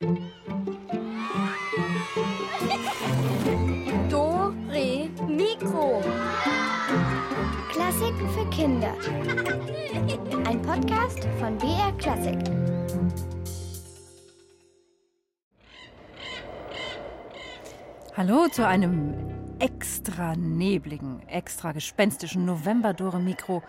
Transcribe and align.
Do, 0.00 0.14
Re, 4.70 5.10
Mikro. 5.26 6.00
Klassiken 7.72 8.30
für 8.30 8.48
Kinder. 8.50 8.94
Ein 10.46 10.62
Podcast 10.62 11.26
von 11.40 11.58
BR 11.58 11.90
Klassik. 11.98 12.38
Hallo 18.16 18.46
zu 18.52 18.64
einem 18.64 19.14
extra 19.58 20.36
nebligen, 20.36 21.26
extra 21.26 21.72
gespenstischen 21.72 22.44
November-Dore-Mikro. 22.44 23.64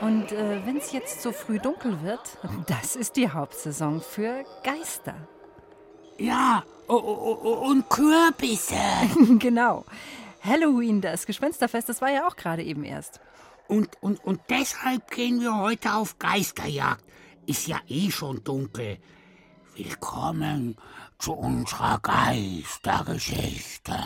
Und 0.00 0.32
äh, 0.32 0.64
wenn 0.64 0.78
es 0.78 0.92
jetzt 0.92 1.20
so 1.20 1.32
früh 1.32 1.58
dunkel 1.58 2.00
wird, 2.00 2.38
das 2.66 2.96
ist 2.96 3.16
die 3.16 3.28
Hauptsaison 3.28 4.00
für 4.00 4.42
Geister. 4.64 5.16
Ja, 6.18 6.62
und 6.86 7.88
Kürbisse. 7.90 8.74
genau. 9.38 9.84
Halloween, 10.42 11.00
das 11.00 11.26
Gespensterfest, 11.26 11.88
das 11.88 12.00
war 12.00 12.10
ja 12.10 12.26
auch 12.28 12.36
gerade 12.36 12.62
eben 12.62 12.84
erst. 12.84 13.20
Und, 13.68 13.88
und, 14.00 14.24
und 14.24 14.40
deshalb 14.48 15.10
gehen 15.10 15.40
wir 15.40 15.56
heute 15.58 15.94
auf 15.94 16.18
Geisterjagd. 16.18 17.02
Ist 17.46 17.66
ja 17.66 17.78
eh 17.88 18.10
schon 18.10 18.44
dunkel. 18.44 18.98
Willkommen 19.74 20.76
zu 21.18 21.32
unserer 21.32 21.98
Geistergeschichte. 22.00 23.98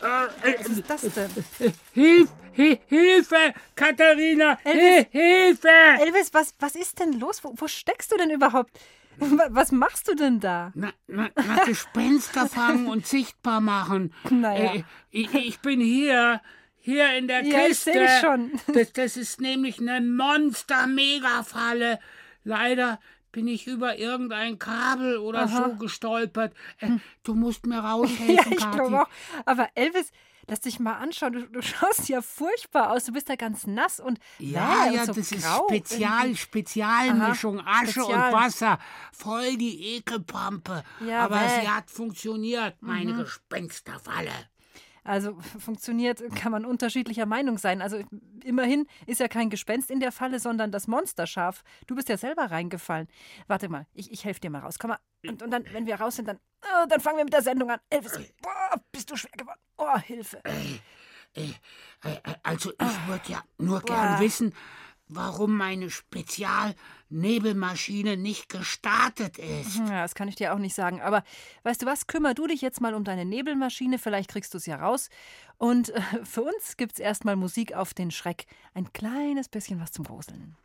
Was 0.00 0.66
ist 0.68 0.88
das 0.88 1.00
denn? 1.02 1.30
Hilf, 1.92 2.28
Hi- 2.30 2.49
Hilfe, 2.86 3.54
Katharina! 3.74 4.58
Hi- 4.64 5.06
Hilfe! 5.10 5.68
Elvis, 6.00 6.32
was, 6.32 6.54
was 6.58 6.74
ist 6.76 6.98
denn 7.00 7.18
los? 7.18 7.42
Wo, 7.44 7.52
wo 7.56 7.66
steckst 7.68 8.12
du 8.12 8.16
denn 8.16 8.30
überhaupt? 8.30 8.70
Wa- 9.18 9.48
Was 9.50 9.70
machst 9.72 10.08
du 10.08 10.14
denn 10.14 10.40
da? 10.40 10.72
Na, 10.74 10.92
na, 11.06 11.28
na 11.34 11.64
Gespenster 11.64 12.46
fangen 12.56 12.86
und 12.88 13.06
sichtbar 13.06 13.60
machen. 13.60 14.14
Naja. 14.30 14.74
Äh, 14.74 14.82
ich, 15.10 15.32
ich 15.34 15.60
bin 15.60 15.80
hier, 15.80 16.40
hier 16.78 17.12
in 17.16 17.28
der 17.28 17.44
Ja, 17.44 17.60
ich 17.60 17.66
Kiste. 17.68 17.92
dich 17.92 18.10
schon. 18.20 18.52
Das, 18.72 18.92
das 18.94 19.16
ist 19.16 19.40
nämlich 19.40 19.78
eine 19.80 20.00
Monster-Megafalle. 20.00 21.98
Leider 22.44 22.98
bin 23.32 23.46
ich 23.46 23.66
über 23.66 23.98
irgendein 23.98 24.58
Kabel 24.58 25.18
oder 25.18 25.46
so 25.48 25.74
gestolpert. 25.76 26.52
Äh, 26.80 26.88
du 27.22 27.34
musst 27.34 27.66
mir 27.66 27.78
raushelfen, 27.84 28.26
Hm. 28.28 28.34
Ja, 28.36 28.44
ich 28.50 28.70
glaube 28.70 29.02
auch. 29.02 29.08
Aber 29.44 29.68
Elvis, 29.74 30.10
lass 30.50 30.60
dich 30.60 30.78
mal 30.80 30.94
anschauen. 30.94 31.32
Du, 31.32 31.46
du 31.46 31.62
schaust 31.62 32.08
ja 32.08 32.20
furchtbar 32.20 32.90
aus. 32.92 33.04
Du 33.04 33.12
bist 33.12 33.28
ja 33.28 33.36
ganz 33.36 33.66
nass 33.66 34.00
und 34.00 34.18
Ja, 34.38 34.86
ja, 34.86 35.00
und 35.00 35.06
so 35.06 35.12
das 35.14 35.32
ist 35.32 35.44
grau 35.44 35.66
Spezial, 35.68 36.20
irgendwie. 36.24 36.36
Spezialmischung, 36.36 37.60
Aha, 37.60 37.82
Asche 37.82 37.92
Spezial. 38.00 38.34
und 38.34 38.40
Wasser. 38.40 38.78
Voll 39.12 39.56
die 39.56 39.96
Ekelpampe. 39.96 40.82
Ja, 41.06 41.24
Aber. 41.24 41.36
Mhm. 41.36 41.48
sie 41.62 41.68
hat 41.68 41.90
funktioniert, 41.90 42.76
meine 42.82 43.14
Gespensterfalle. 43.14 44.32
Also 45.04 45.38
funktioniert, 45.58 46.22
kann 46.34 46.52
man 46.52 46.64
unterschiedlicher 46.64 47.26
Meinung 47.26 47.58
sein. 47.58 47.82
Also 47.82 48.02
immerhin 48.44 48.86
ist 49.06 49.20
ja 49.20 49.28
kein 49.28 49.50
Gespenst 49.50 49.90
in 49.90 50.00
der 50.00 50.12
Falle, 50.12 50.38
sondern 50.40 50.70
das 50.72 50.86
Monsterschaf. 50.86 51.62
Du 51.86 51.94
bist 51.94 52.08
ja 52.08 52.16
selber 52.16 52.50
reingefallen. 52.50 53.08
Warte 53.46 53.68
mal, 53.68 53.86
ich, 53.94 54.10
ich 54.12 54.24
helfe 54.24 54.40
dir 54.40 54.50
mal 54.50 54.60
raus. 54.60 54.78
Komm 54.78 54.90
mal. 54.90 54.98
Und, 55.26 55.42
und 55.42 55.50
dann, 55.50 55.64
wenn 55.72 55.86
wir 55.86 55.96
raus 56.00 56.16
sind, 56.16 56.28
dann, 56.28 56.38
oh, 56.62 56.86
dann 56.88 57.00
fangen 57.00 57.18
wir 57.18 57.24
mit 57.24 57.32
der 57.32 57.42
Sendung 57.42 57.70
an. 57.70 57.80
Elvis, 57.90 58.12
boah, 58.42 58.80
bist 58.92 59.10
du 59.10 59.16
schwer 59.16 59.32
geworden. 59.36 59.60
Oh, 59.76 59.98
Hilfe. 59.98 60.42
Äh, 60.44 61.44
äh, 62.02 62.20
Also 62.42 62.72
ich 62.72 63.08
würde 63.08 63.28
ja 63.28 63.42
nur 63.58 63.80
gern 63.82 64.16
Boah. 64.16 64.20
wissen, 64.20 64.54
warum 65.10 65.56
meine 65.56 65.90
Spezial-Nebelmaschine 65.90 68.16
nicht 68.16 68.48
gestartet 68.48 69.38
ist. 69.38 69.76
Ja, 69.76 70.02
das 70.02 70.14
kann 70.14 70.28
ich 70.28 70.36
dir 70.36 70.54
auch 70.54 70.58
nicht 70.58 70.74
sagen. 70.74 71.00
Aber 71.00 71.24
weißt 71.64 71.82
du 71.82 71.86
was, 71.86 72.06
kümmer 72.06 72.34
du 72.34 72.46
dich 72.46 72.60
jetzt 72.60 72.80
mal 72.80 72.94
um 72.94 73.02
deine 73.04 73.24
Nebelmaschine, 73.24 73.98
vielleicht 73.98 74.30
kriegst 74.30 74.54
du 74.54 74.58
es 74.58 74.66
ja 74.66 74.76
raus. 74.76 75.08
Und 75.58 75.88
äh, 75.90 76.00
für 76.24 76.42
uns 76.42 76.76
gibt 76.76 76.92
es 76.92 76.98
erstmal 76.98 77.36
Musik 77.36 77.74
auf 77.74 77.94
den 77.94 78.10
Schreck. 78.10 78.46
Ein 78.74 78.92
kleines 78.92 79.48
bisschen 79.48 79.80
was 79.80 79.92
zum 79.92 80.04
Gruseln. 80.04 80.56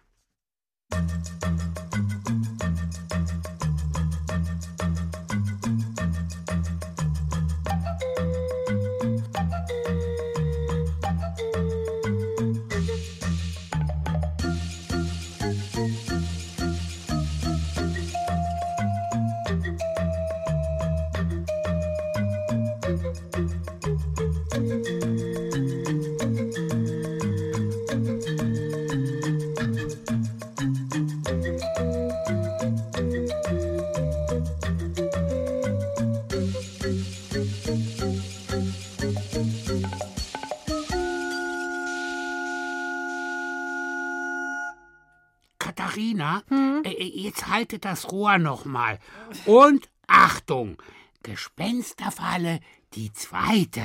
Katharina, 45.75 46.41
Hm? 46.47 46.84
äh, 46.86 46.91
äh, 46.91 47.24
jetzt 47.24 47.47
halte 47.47 47.80
das 47.80 48.12
Rohr 48.12 48.38
nochmal. 48.38 49.00
Und 49.46 49.90
Achtung, 50.08 50.81
Gespensterfalle, 51.24 52.59
die 52.94 53.12
zweite. 53.13 53.81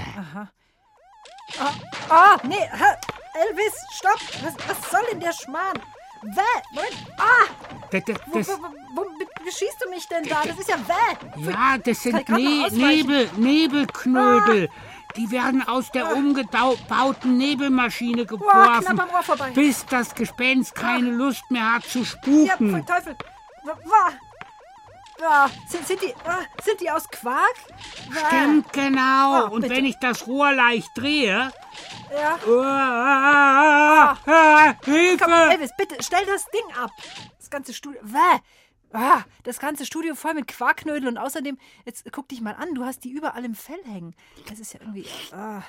Ah, 2.08 2.38
nee, 2.44 2.54
ha, 2.54 2.96
Elvis, 3.34 3.74
stopp! 3.96 4.20
Was, 4.42 4.54
was 4.68 4.90
soll 4.90 5.00
denn 5.10 5.20
der 5.20 5.32
Schmarrn? 5.32 5.78
Wäh! 6.22 6.42
Moment! 6.72 7.06
Ah! 7.18 7.46
Das, 7.90 8.04
das, 8.04 8.16
Wo, 8.26 8.38
das, 8.38 8.48
wo, 8.48 8.62
wo, 8.94 9.02
wo 9.02 9.44
beschießt 9.44 9.76
du 9.82 9.90
mich 9.90 10.06
denn 10.06 10.24
da? 10.24 10.42
Das 10.44 10.58
ist 10.58 10.68
ja 10.68 10.76
wäh! 10.86 11.50
ja, 11.50 11.78
das 11.78 12.02
sind 12.02 12.28
ne? 12.28 12.66
Ah. 12.68 12.68
Nebel, 12.70 13.30
Nebelknödel. 13.36 14.68
Die 15.16 15.30
werden 15.30 15.66
aus 15.66 15.90
der 15.90 16.14
umgebauten 16.16 17.36
Nebelmaschine 17.36 18.24
Boah, 18.24 18.80
geworfen, 18.80 19.00
vorbei. 19.22 19.50
bis 19.50 19.84
das 19.86 20.14
Gespenst 20.14 20.74
keine 20.74 21.10
Lust 21.10 21.42
mehr 21.50 21.74
hat 21.74 21.84
zu 21.84 22.00
Ja, 22.00 22.04
spuken. 22.04 22.70
voll 22.70 22.84
Teufel! 22.84 23.16
Wah! 23.64 24.12
Ja, 25.20 25.50
sind, 25.68 25.86
sind, 25.86 26.00
die, 26.00 26.14
ah, 26.24 26.38
sind 26.64 26.80
die 26.80 26.90
aus 26.90 27.06
Quark? 27.10 27.54
Stimmt 28.26 28.72
genau. 28.72 29.48
Oh, 29.48 29.50
Und 29.50 29.68
wenn 29.68 29.84
ich 29.84 29.96
das 30.00 30.26
Rohr 30.26 30.50
leicht 30.52 30.88
drehe. 30.96 31.52
Ja. 32.10 32.38
Oh, 32.48 32.62
ah, 32.62 34.16
Hilfe! 34.84 35.24
Komm, 35.24 35.32
Elvis, 35.50 35.70
bitte, 35.76 35.96
stell 36.02 36.24
das 36.24 36.46
Ding 36.46 36.74
ab. 36.82 36.90
Das 37.38 37.50
ganze 37.50 37.74
Studio. 37.74 38.00
Wäh. 38.02 38.38
Ah, 38.92 39.22
das 39.44 39.60
ganze 39.60 39.86
Studio 39.86 40.14
voll 40.14 40.34
mit 40.34 40.48
Quarkknödeln 40.48 41.08
und 41.08 41.18
außerdem, 41.18 41.58
jetzt 41.86 42.10
guck 42.12 42.28
dich 42.28 42.40
mal 42.40 42.54
an, 42.54 42.74
du 42.74 42.84
hast 42.84 43.04
die 43.04 43.10
überall 43.10 43.44
im 43.44 43.54
Fell 43.54 43.82
hängen. 43.84 44.14
Das 44.48 44.58
ist 44.58 44.72
ja 44.72 44.80
irgendwie 44.80 45.06
ah, 45.32 45.62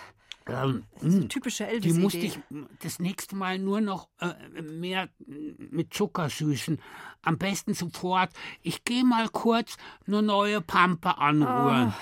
Ähm, 0.48 0.86
so 1.02 1.28
typische 1.28 1.68
die 1.80 1.94
musste 1.94 2.20
ich 2.20 2.40
das 2.82 3.00
nächste 3.00 3.36
Mal 3.36 3.60
nur 3.60 3.80
noch 3.80 4.08
äh, 4.20 4.62
mehr 4.62 5.10
mit 5.28 5.94
Zucker 5.94 6.30
süßen. 6.30 6.82
Am 7.22 7.38
besten 7.38 7.76
sofort. 7.76 8.32
Ich 8.64 8.84
gehe 8.84 9.04
mal 9.04 9.30
kurz 9.30 9.78
eine 10.08 10.24
neue 10.24 10.62
Pampe 10.62 11.18
anrühren. 11.20 11.94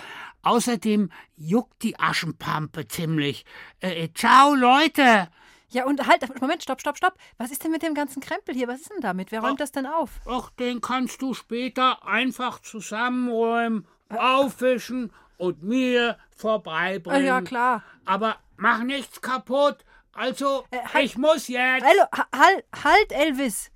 Außerdem 0.41 1.11
juckt 1.35 1.83
die 1.83 1.99
Aschenpampe 1.99 2.87
ziemlich. 2.87 3.45
Äh, 3.81 4.05
äh, 4.05 4.13
ciao, 4.13 4.55
Leute! 4.55 5.29
Ja, 5.71 5.85
und 5.85 6.05
halt, 6.07 6.41
Moment, 6.41 6.63
stopp, 6.63 6.81
stopp, 6.81 6.97
stopp. 6.97 7.13
Was 7.37 7.51
ist 7.51 7.63
denn 7.63 7.71
mit 7.71 7.83
dem 7.83 7.93
ganzen 7.93 8.21
Krempel 8.21 8.55
hier? 8.55 8.67
Was 8.67 8.81
ist 8.81 8.89
denn 8.91 9.01
damit? 9.01 9.31
Wer 9.31 9.41
räumt 9.41 9.59
das 9.59 9.71
denn 9.71 9.85
auf? 9.85 10.09
Ach, 10.25 10.49
den 10.51 10.81
kannst 10.81 11.21
du 11.21 11.33
später 11.33 12.05
einfach 12.05 12.59
zusammenräumen, 12.59 13.87
aufwischen 14.09 15.11
und 15.37 15.61
mir 15.63 16.17
vorbeibringen. 16.35 17.21
Ah, 17.21 17.25
ja, 17.25 17.41
klar. 17.41 17.83
Aber 18.05 18.37
mach 18.57 18.79
nichts 18.83 19.21
kaputt. 19.21 19.85
Also, 20.11 20.65
halt. 20.71 21.05
ich 21.05 21.17
muss 21.17 21.47
jetzt. 21.47 21.85
Hallo, 21.85 22.03
ha- 22.11 22.27
halt, 22.35 22.65
halt, 22.83 23.11
Elvis. 23.11 23.71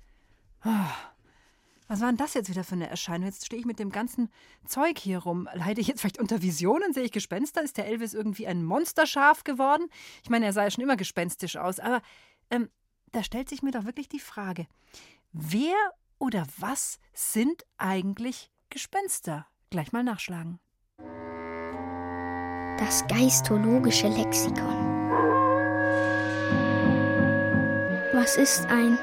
Ah, 0.62 0.90
Was 1.94 2.00
war 2.00 2.08
denn 2.08 2.16
das 2.16 2.34
jetzt 2.34 2.50
wieder 2.50 2.64
für 2.64 2.74
eine 2.74 2.90
Erscheinung? 2.90 3.28
Jetzt 3.28 3.46
stehe 3.46 3.60
ich 3.60 3.66
mit 3.66 3.78
dem 3.78 3.92
ganzen 3.92 4.28
Zeug 4.66 4.98
hier 4.98 5.20
rum. 5.20 5.48
Leide 5.54 5.80
ich 5.80 5.86
jetzt 5.86 6.00
vielleicht 6.00 6.18
unter 6.18 6.42
Visionen? 6.42 6.92
Sehe 6.92 7.04
ich 7.04 7.12
Gespenster? 7.12 7.62
Ist 7.62 7.76
der 7.76 7.86
Elvis 7.86 8.14
irgendwie 8.14 8.48
ein 8.48 8.64
Monsterschaf 8.64 9.44
geworden? 9.44 9.86
Ich 10.24 10.28
meine, 10.28 10.46
er 10.46 10.52
sah 10.52 10.64
ja 10.64 10.72
schon 10.72 10.82
immer 10.82 10.96
gespenstisch 10.96 11.54
aus, 11.54 11.78
aber 11.78 12.02
ähm, 12.50 12.68
da 13.12 13.22
stellt 13.22 13.48
sich 13.48 13.62
mir 13.62 13.70
doch 13.70 13.84
wirklich 13.84 14.08
die 14.08 14.18
Frage: 14.18 14.66
Wer 15.30 15.76
oder 16.18 16.44
was 16.58 16.98
sind 17.12 17.64
eigentlich 17.78 18.50
Gespenster? 18.70 19.46
Gleich 19.70 19.92
mal 19.92 20.02
nachschlagen. 20.02 20.58
Das 22.76 23.06
geistologische 23.06 24.08
Lexikon. 24.08 24.90
Was 28.12 28.36
ist 28.36 28.66
ein 28.66 28.98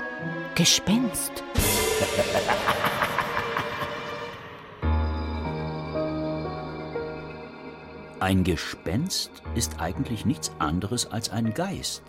Gespenst. 0.55 1.41
Ein 8.21 8.43
Gespenst 8.43 9.31
ist 9.55 9.81
eigentlich 9.81 10.27
nichts 10.27 10.51
anderes 10.59 11.11
als 11.11 11.31
ein 11.31 11.55
Geist. 11.55 12.03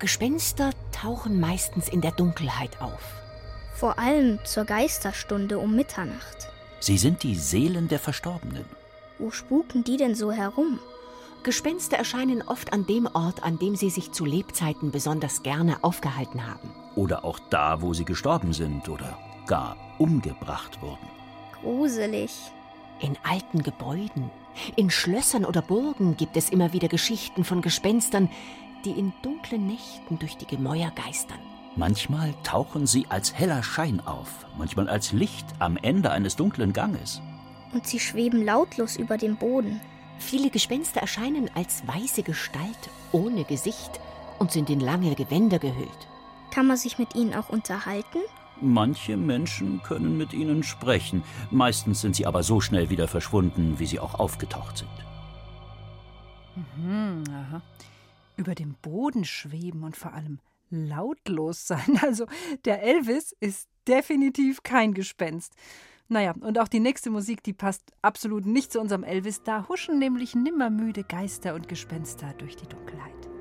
Gespenster 0.00 0.70
tauchen 0.90 1.38
meistens 1.38 1.88
in 1.88 2.00
der 2.00 2.10
Dunkelheit 2.10 2.82
auf. 2.82 3.22
Vor 3.76 4.00
allem 4.00 4.40
zur 4.44 4.64
Geisterstunde 4.64 5.60
um 5.60 5.76
Mitternacht. 5.76 6.48
Sie 6.80 6.98
sind 6.98 7.22
die 7.22 7.36
Seelen 7.36 7.86
der 7.86 8.00
Verstorbenen. 8.00 8.64
Wo 9.20 9.30
spuken 9.30 9.84
die 9.84 9.96
denn 9.96 10.16
so 10.16 10.32
herum? 10.32 10.80
Gespenster 11.44 11.98
erscheinen 11.98 12.42
oft 12.42 12.72
an 12.72 12.84
dem 12.84 13.06
Ort, 13.14 13.44
an 13.44 13.56
dem 13.60 13.76
sie 13.76 13.90
sich 13.90 14.10
zu 14.10 14.24
Lebzeiten 14.24 14.90
besonders 14.90 15.44
gerne 15.44 15.84
aufgehalten 15.84 16.48
haben. 16.48 16.74
Oder 16.96 17.24
auch 17.24 17.38
da, 17.50 17.80
wo 17.80 17.94
sie 17.94 18.04
gestorben 18.04 18.52
sind 18.52 18.88
oder 18.88 19.16
gar 19.46 19.76
umgebracht 19.98 20.82
wurden. 20.82 21.08
Gruselig. 21.60 22.32
In 23.00 23.16
alten 23.22 23.62
Gebäuden, 23.62 24.32
in 24.76 24.90
Schlössern 24.90 25.44
oder 25.44 25.62
Burgen 25.62 26.16
gibt 26.16 26.36
es 26.36 26.50
immer 26.50 26.72
wieder 26.72 26.88
Geschichten 26.88 27.44
von 27.44 27.62
Gespenstern, 27.62 28.28
die 28.84 28.92
in 28.92 29.12
dunklen 29.22 29.66
Nächten 29.66 30.18
durch 30.18 30.36
die 30.36 30.46
Gemäuer 30.46 30.90
geistern. 30.90 31.38
Manchmal 31.76 32.34
tauchen 32.44 32.86
sie 32.86 33.06
als 33.08 33.34
heller 33.34 33.62
Schein 33.62 34.00
auf, 34.06 34.46
manchmal 34.56 34.88
als 34.88 35.12
Licht 35.12 35.46
am 35.58 35.76
Ende 35.76 36.10
eines 36.10 36.36
dunklen 36.36 36.72
Ganges. 36.72 37.20
Und 37.72 37.86
sie 37.86 37.98
schweben 37.98 38.44
lautlos 38.44 38.96
über 38.96 39.18
dem 39.18 39.36
Boden. 39.36 39.80
Viele 40.18 40.50
Gespenster 40.50 41.00
erscheinen 41.00 41.50
als 41.54 41.82
weiße 41.86 42.22
Gestalt 42.22 42.78
ohne 43.10 43.44
Gesicht 43.44 43.98
und 44.38 44.52
sind 44.52 44.70
in 44.70 44.78
lange 44.78 45.16
Gewänder 45.16 45.58
gehüllt. 45.58 46.08
Kann 46.52 46.68
man 46.68 46.76
sich 46.76 46.98
mit 46.98 47.16
ihnen 47.16 47.34
auch 47.34 47.48
unterhalten? 47.48 48.20
Manche 48.60 49.16
Menschen 49.16 49.82
können 49.82 50.16
mit 50.16 50.32
ihnen 50.32 50.62
sprechen, 50.62 51.22
meistens 51.50 52.00
sind 52.00 52.16
sie 52.16 52.26
aber 52.26 52.42
so 52.42 52.60
schnell 52.60 52.90
wieder 52.90 53.08
verschwunden, 53.08 53.78
wie 53.78 53.86
sie 53.86 54.00
auch 54.00 54.14
aufgetaucht 54.14 54.78
sind. 54.78 54.90
Mhm, 56.76 57.24
aha. 57.30 57.62
Über 58.36 58.54
dem 58.54 58.74
Boden 58.80 59.24
schweben 59.24 59.82
und 59.82 59.96
vor 59.96 60.12
allem 60.12 60.38
lautlos 60.70 61.66
sein. 61.66 61.98
Also 62.02 62.26
der 62.64 62.82
Elvis 62.82 63.34
ist 63.40 63.68
definitiv 63.88 64.62
kein 64.62 64.94
Gespenst. 64.94 65.54
Naja, 66.08 66.34
und 66.40 66.58
auch 66.58 66.68
die 66.68 66.80
nächste 66.80 67.10
Musik, 67.10 67.42
die 67.42 67.54
passt 67.54 67.92
absolut 68.02 68.44
nicht 68.44 68.72
zu 68.72 68.80
unserem 68.80 69.04
Elvis. 69.04 69.42
Da 69.42 69.66
huschen 69.68 69.98
nämlich 69.98 70.34
nimmermüde 70.34 71.02
Geister 71.02 71.54
und 71.54 71.68
Gespenster 71.68 72.34
durch 72.38 72.56
die 72.56 72.66
Dunkelheit. 72.66 73.33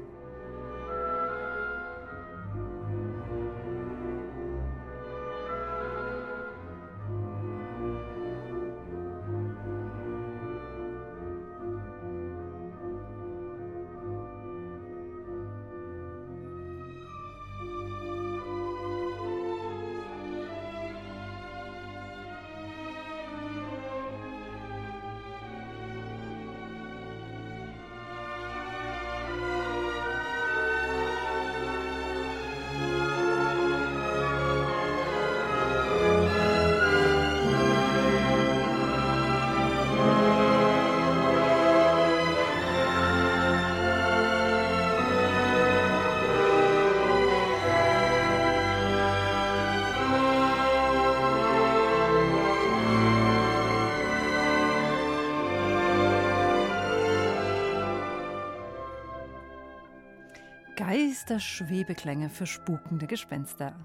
Geister-Schwebeklänge 60.93 62.29
für 62.29 62.45
spukende 62.45 63.07
Gespenster. 63.07 63.75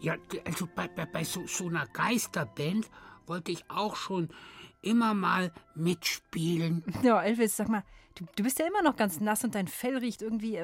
Ja, 0.00 0.16
also 0.46 0.66
bei, 0.74 0.88
bei, 0.88 1.04
bei 1.04 1.22
so, 1.22 1.46
so 1.46 1.68
einer 1.68 1.86
Geisterband 1.88 2.90
wollte 3.26 3.52
ich 3.52 3.68
auch 3.68 3.96
schon 3.96 4.30
immer 4.80 5.12
mal 5.12 5.52
mitspielen. 5.74 6.82
Ja, 7.02 7.22
Elvis, 7.22 7.56
sag 7.56 7.68
mal, 7.68 7.84
du, 8.14 8.24
du 8.34 8.42
bist 8.42 8.58
ja 8.58 8.66
immer 8.66 8.80
noch 8.80 8.96
ganz 8.96 9.20
nass 9.20 9.44
und 9.44 9.54
dein 9.54 9.68
Fell 9.68 9.98
riecht 9.98 10.22
irgendwie, 10.22 10.54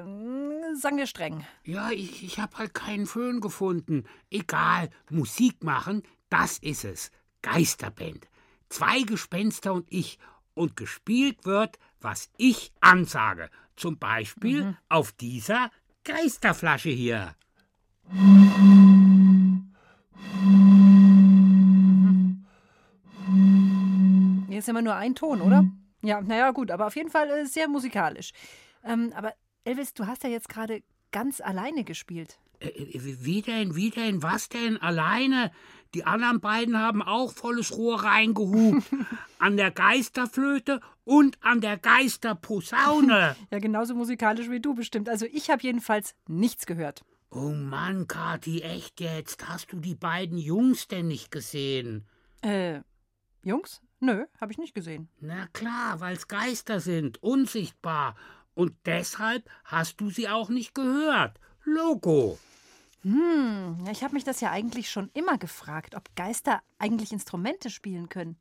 sagen 0.75 0.97
wir 0.97 1.07
streng. 1.07 1.45
Ja, 1.65 1.91
ich, 1.91 2.25
ich 2.25 2.39
habe 2.39 2.57
halt 2.57 2.73
keinen 2.73 3.05
Föhn 3.05 3.43
gefunden. 3.43 4.05
Egal, 4.31 4.89
Musik 5.11 5.63
machen, 5.63 6.03
das 6.31 6.57
ist 6.57 6.85
es. 6.85 7.11
Geisterband. 7.43 8.27
Zwei 8.71 9.03
Gespenster 9.03 9.75
und 9.75 9.87
ich. 9.91 10.19
Und 10.55 10.77
gespielt 10.77 11.45
wird, 11.45 11.79
was 12.01 12.31
ich 12.39 12.73
ansage. 12.81 13.51
Zum 13.77 13.99
Beispiel 13.99 14.77
auf 14.89 15.13
dieser 15.13 15.71
Geisterflasche 16.05 16.91
hier. 16.91 17.35
Jetzt 24.49 24.69
immer 24.69 24.83
nur 24.83 24.95
ein 24.95 25.15
Ton, 25.15 25.41
oder? 25.41 25.65
Ja, 26.03 26.21
naja, 26.21 26.51
gut, 26.51 26.71
aber 26.71 26.87
auf 26.87 26.97
jeden 26.97 27.11
Fall 27.11 27.29
äh, 27.31 27.47
sehr 27.47 27.69
musikalisch. 27.69 28.33
Ähm, 28.85 29.13
aber 29.15 29.35
Elvis, 29.65 29.95
du 29.95 30.07
hast 30.07 30.25
ja 30.25 30.31
jetzt 30.31 30.49
gerade 30.49 30.83
ganz 31.13 31.41
alleine 31.41 31.85
gespielt. 31.85 32.39
Äh, 32.61 32.69
äh, 32.69 33.17
Wie 33.25 33.43
denn, 33.43 33.77
wie 33.77 33.91
denn, 33.91 34.23
was 34.23 34.49
denn? 34.49 34.77
Alleine? 34.79 35.51
Die 35.95 36.05
anderen 36.05 36.41
beiden 36.41 36.79
haben 36.79 37.03
auch 37.03 37.33
volles 37.33 37.77
Rohr 37.77 38.05
reingehupt. 38.05 38.83
an 39.39 39.57
der 39.57 39.71
Geisterflöte 39.71 40.81
und 41.05 41.39
an 41.43 41.61
der 41.61 41.79
Geisterposaune. 41.79 43.37
Ja, 43.51 43.59
genauso 43.59 43.95
musikalisch 43.95 44.51
wie 44.51 44.61
du 44.61 44.75
bestimmt. 44.75 45.09
Also 45.09 45.27
ich 45.27 45.51
habe 45.51 45.63
jedenfalls 45.63 46.15
nichts 46.29 46.67
gehört. 46.67 47.03
oh 47.31 47.51
Mann, 47.51 48.07
Kathi, 48.07 48.61
echt 48.63 49.01
jetzt? 49.01 49.49
Hast 49.49 49.73
du 49.73 49.81
die 49.81 49.95
beiden 49.95 50.39
Jungs 50.39 50.89
denn 50.89 51.09
nicht 51.09 51.31
gesehen? 51.31 52.07
Äh, 52.43 52.81
Jungs? 53.43 53.81
Nö, 54.01 54.25
habe 54.41 54.53
ich 54.53 54.59
nicht 54.59 54.75
gesehen. 54.75 55.09
Na 55.21 55.47
klar, 55.53 56.01
weil's 56.01 56.29
Geister 56.29 56.81
sind, 56.81 57.23
unsichtbar. 57.23 58.17
Und 58.55 58.75
deshalb 58.87 59.49
hast 59.65 60.01
du 60.01 60.11
sie 60.11 60.29
auch 60.29 60.49
nicht 60.49 60.75
gehört. 60.75 61.39
Logo. 61.65 62.39
Hm, 63.03 63.87
ich 63.91 64.03
habe 64.05 64.15
mich 64.15 64.25
das 64.25 64.41
ja 64.41 64.51
eigentlich 64.51 64.91
schon 64.91 65.11
immer 65.15 65.39
gefragt, 65.39 65.95
ob 65.95 66.15
Geister 66.17 66.63
eigentlich 66.79 67.13
Instrumente 67.13 67.71
spielen 67.71 68.09
können. 68.09 68.37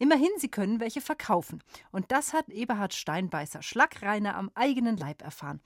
Immerhin, 0.00 0.30
sie 0.38 0.48
können 0.48 0.78
welche 0.78 1.00
verkaufen. 1.00 1.62
Und 1.90 2.12
das 2.12 2.32
hat 2.32 2.48
Eberhard 2.48 2.94
Steinbeißer 2.94 3.62
Schlagreiner 3.62 4.36
am 4.36 4.50
eigenen 4.54 4.96
Leib 4.96 5.22
erfahren. 5.22 5.60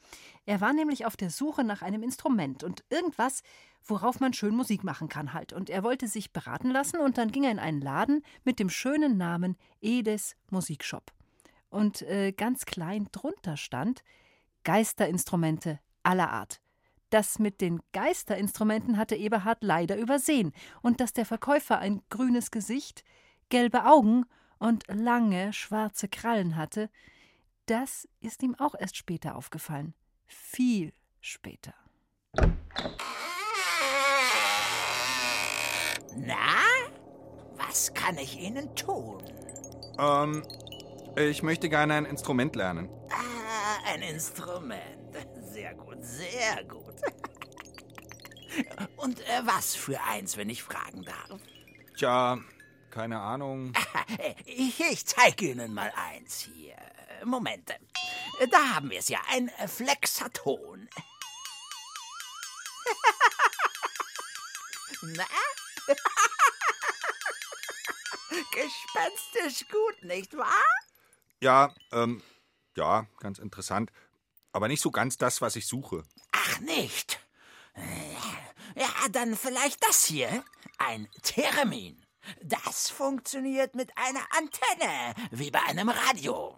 Er 0.46 0.60
war 0.62 0.72
nämlich 0.72 1.04
auf 1.04 1.16
der 1.16 1.28
Suche 1.28 1.64
nach 1.64 1.82
einem 1.82 2.02
Instrument 2.02 2.64
und 2.64 2.82
irgendwas, 2.88 3.42
worauf 3.84 4.20
man 4.20 4.32
schön 4.32 4.54
Musik 4.54 4.84
machen 4.84 5.08
kann 5.08 5.34
halt. 5.34 5.52
Und 5.52 5.68
er 5.68 5.82
wollte 5.82 6.08
sich 6.08 6.32
beraten 6.32 6.70
lassen 6.70 6.98
und 6.98 7.18
dann 7.18 7.30
ging 7.30 7.44
er 7.44 7.50
in 7.50 7.58
einen 7.58 7.82
Laden 7.82 8.24
mit 8.44 8.58
dem 8.58 8.70
schönen 8.70 9.18
Namen 9.18 9.56
Edes 9.82 10.34
Musikshop. 10.50 11.12
Und 11.68 12.00
äh, 12.02 12.32
ganz 12.32 12.64
klein 12.64 13.08
drunter 13.12 13.58
stand 13.58 14.02
Geisterinstrumente 14.64 15.78
aller 16.02 16.30
Art. 16.30 16.61
Das 17.12 17.38
mit 17.38 17.60
den 17.60 17.82
Geisterinstrumenten 17.92 18.96
hatte 18.96 19.16
Eberhard 19.16 19.58
leider 19.60 19.98
übersehen 19.98 20.52
und 20.80 20.98
dass 20.98 21.12
der 21.12 21.26
Verkäufer 21.26 21.78
ein 21.78 22.00
grünes 22.08 22.50
Gesicht, 22.50 23.04
gelbe 23.50 23.84
Augen 23.84 24.24
und 24.58 24.84
lange 24.88 25.52
schwarze 25.52 26.08
Krallen 26.08 26.56
hatte, 26.56 26.88
das 27.66 28.08
ist 28.20 28.42
ihm 28.42 28.54
auch 28.54 28.74
erst 28.74 28.96
später 28.96 29.36
aufgefallen. 29.36 29.92
Viel 30.26 30.94
später. 31.20 31.74
Na, 36.16 36.62
was 37.58 37.92
kann 37.92 38.16
ich 38.16 38.40
Ihnen 38.40 38.74
tun? 38.74 39.22
Ähm, 39.98 40.42
ich 41.16 41.42
möchte 41.42 41.68
gerne 41.68 41.92
ein 41.92 42.06
Instrument 42.06 42.56
lernen. 42.56 42.88
Ah, 43.10 43.92
ein 43.92 44.00
Instrument. 44.00 45.01
Sehr 45.62 45.74
gut, 45.74 46.04
sehr 46.04 46.64
gut. 46.64 46.94
Und 48.96 49.20
äh, 49.20 49.42
was 49.44 49.76
für 49.76 50.02
eins, 50.02 50.36
wenn 50.36 50.50
ich 50.50 50.60
fragen 50.60 51.04
darf? 51.04 51.38
Tja, 51.96 52.40
keine 52.90 53.20
Ahnung. 53.20 53.72
Ich, 54.44 54.80
ich 54.80 55.06
zeige 55.06 55.52
Ihnen 55.52 55.72
mal 55.72 55.92
eins 55.94 56.40
hier. 56.40 56.74
Moment. 57.24 57.70
Da 58.50 58.74
haben 58.74 58.90
wir 58.90 58.98
es 58.98 59.08
ja, 59.08 59.20
ein 59.30 59.52
Flexaton. 59.68 60.88
Na? 65.02 65.26
Gespenstisch 68.50 69.68
gut, 69.68 70.02
nicht 70.02 70.36
wahr? 70.36 70.64
Ja, 71.40 71.72
ähm, 71.92 72.20
ja, 72.76 73.06
ganz 73.20 73.38
interessant. 73.38 73.92
Aber 74.52 74.68
nicht 74.68 74.82
so 74.82 74.90
ganz 74.90 75.16
das, 75.16 75.40
was 75.40 75.56
ich 75.56 75.66
suche. 75.66 76.04
Ach, 76.32 76.60
nicht? 76.60 77.20
Ja, 78.74 79.08
dann 79.10 79.36
vielleicht 79.36 79.82
das 79.86 80.04
hier. 80.04 80.44
Ein 80.78 81.08
Theremin. 81.22 82.04
Das 82.42 82.90
funktioniert 82.90 83.74
mit 83.74 83.90
einer 83.96 84.24
Antenne, 84.36 85.14
wie 85.30 85.50
bei 85.50 85.60
einem 85.62 85.88
Radio. 85.88 86.56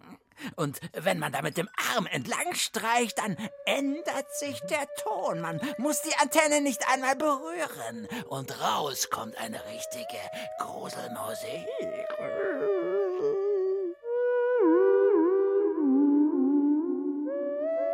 Und 0.55 0.79
wenn 0.93 1.17
man 1.19 1.31
da 1.31 1.41
mit 1.41 1.57
dem 1.57 1.69
Arm 1.93 2.07
entlang 2.07 2.53
streicht, 2.53 3.17
dann 3.17 3.37
ändert 3.65 4.33
sich 4.35 4.59
der 4.69 4.85
Ton. 4.97 5.39
Man 5.39 5.61
muss 5.77 6.01
die 6.01 6.15
Antenne 6.17 6.61
nicht 6.61 6.87
einmal 6.89 7.15
berühren. 7.15 8.07
Und 8.27 8.59
raus 8.61 9.09
kommt 9.09 9.37
eine 9.37 9.63
richtige 9.65 10.19
Gruselmusik. 10.59 11.67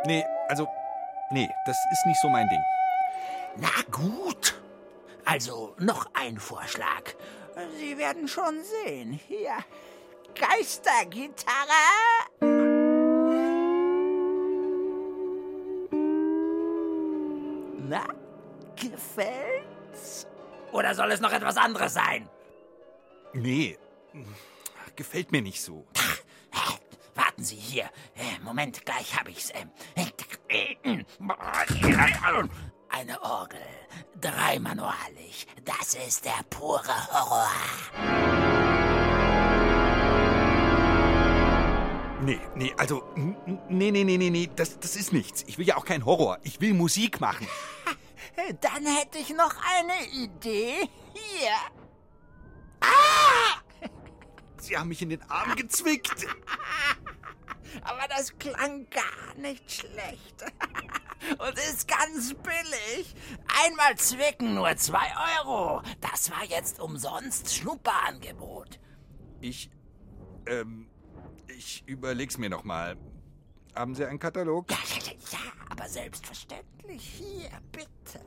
Nee, 0.04 0.24
also, 0.48 0.68
nee, 1.30 1.48
das 1.64 1.76
ist 1.92 2.06
nicht 2.06 2.20
so 2.20 2.28
mein 2.28 2.48
Ding. 2.48 2.62
Na 3.56 3.68
gut. 3.90 4.60
Also 5.24 5.74
noch 5.78 6.10
ein 6.14 6.38
Vorschlag. 6.38 7.02
Sie 7.78 7.96
werden 7.98 8.26
schon 8.26 8.62
sehen. 8.84 9.12
Hier. 9.28 9.56
Geistergitarre. 10.34 11.52
Na, 17.88 18.06
gefällt's? 18.74 20.26
Oder 20.72 20.94
soll 20.94 21.12
es 21.12 21.20
noch 21.20 21.32
etwas 21.32 21.56
anderes 21.56 21.94
sein? 21.94 22.28
Nee, 23.34 23.78
gefällt 24.96 25.30
mir 25.30 25.42
nicht 25.42 25.62
so. 25.62 25.86
Warten 27.42 27.44
Sie 27.44 27.56
hier. 27.56 27.84
Äh, 28.14 28.38
Moment, 28.44 28.86
gleich 28.86 29.18
hab 29.18 29.28
ich's. 29.28 29.50
Ähm, 29.52 31.04
Eine 32.88 33.20
Orgel. 33.20 33.58
Dreimanualig. 34.20 35.48
Das 35.64 35.94
ist 35.94 36.24
der 36.24 36.40
pure 36.50 36.84
Horror. 37.10 37.50
Nee, 42.20 42.38
nee, 42.54 42.72
also, 42.76 43.02
nee, 43.68 43.90
nee, 43.90 44.04
nee, 44.04 44.16
nee, 44.16 44.30
nee, 44.30 44.48
das, 44.54 44.78
das 44.78 44.94
ist 44.94 45.12
nichts. 45.12 45.42
Ich 45.48 45.58
will 45.58 45.66
ja 45.66 45.76
auch 45.76 45.84
kein 45.84 46.04
Horror. 46.04 46.38
Ich 46.44 46.60
will 46.60 46.74
Musik 46.74 47.20
machen. 47.20 47.48
Dann 48.60 48.86
hätte 48.86 49.18
ich 49.18 49.30
noch 49.30 49.54
eine 49.80 50.06
Idee. 50.12 50.88
Hier. 51.12 51.50
Sie 54.58 54.78
haben 54.78 54.88
mich 54.88 55.02
in 55.02 55.08
den 55.08 55.22
Arm 55.28 55.56
gezwickt. 55.56 56.24
Das 58.22 58.38
klang 58.38 58.86
gar 58.88 59.34
nicht 59.36 59.68
schlecht. 59.68 60.44
Und 61.40 61.58
ist 61.58 61.88
ganz 61.88 62.32
billig. 62.34 63.16
Einmal 63.66 63.96
zwicken, 63.96 64.54
nur 64.54 64.76
zwei 64.76 65.08
Euro. 65.40 65.82
Das 66.00 66.30
war 66.30 66.44
jetzt 66.44 66.78
umsonst 66.78 67.52
Schnupperangebot. 67.52 68.78
Ich, 69.40 69.72
ähm, 70.46 70.86
ich 71.48 71.82
überleg's 71.88 72.38
mir 72.38 72.48
noch 72.48 72.62
mal. 72.62 72.96
Haben 73.74 73.96
Sie 73.96 74.04
einen 74.04 74.20
Katalog? 74.20 74.70
Ja, 74.70 74.76
ja, 74.76 75.04
ja, 75.04 75.12
ja, 75.32 75.52
aber 75.68 75.88
selbstverständlich. 75.88 77.02
Hier, 77.02 77.50
bitte. 77.72 78.24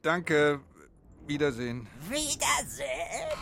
Danke. 0.00 0.60
Wiedersehen. 1.26 1.88
Wiedersehen. 2.08 3.36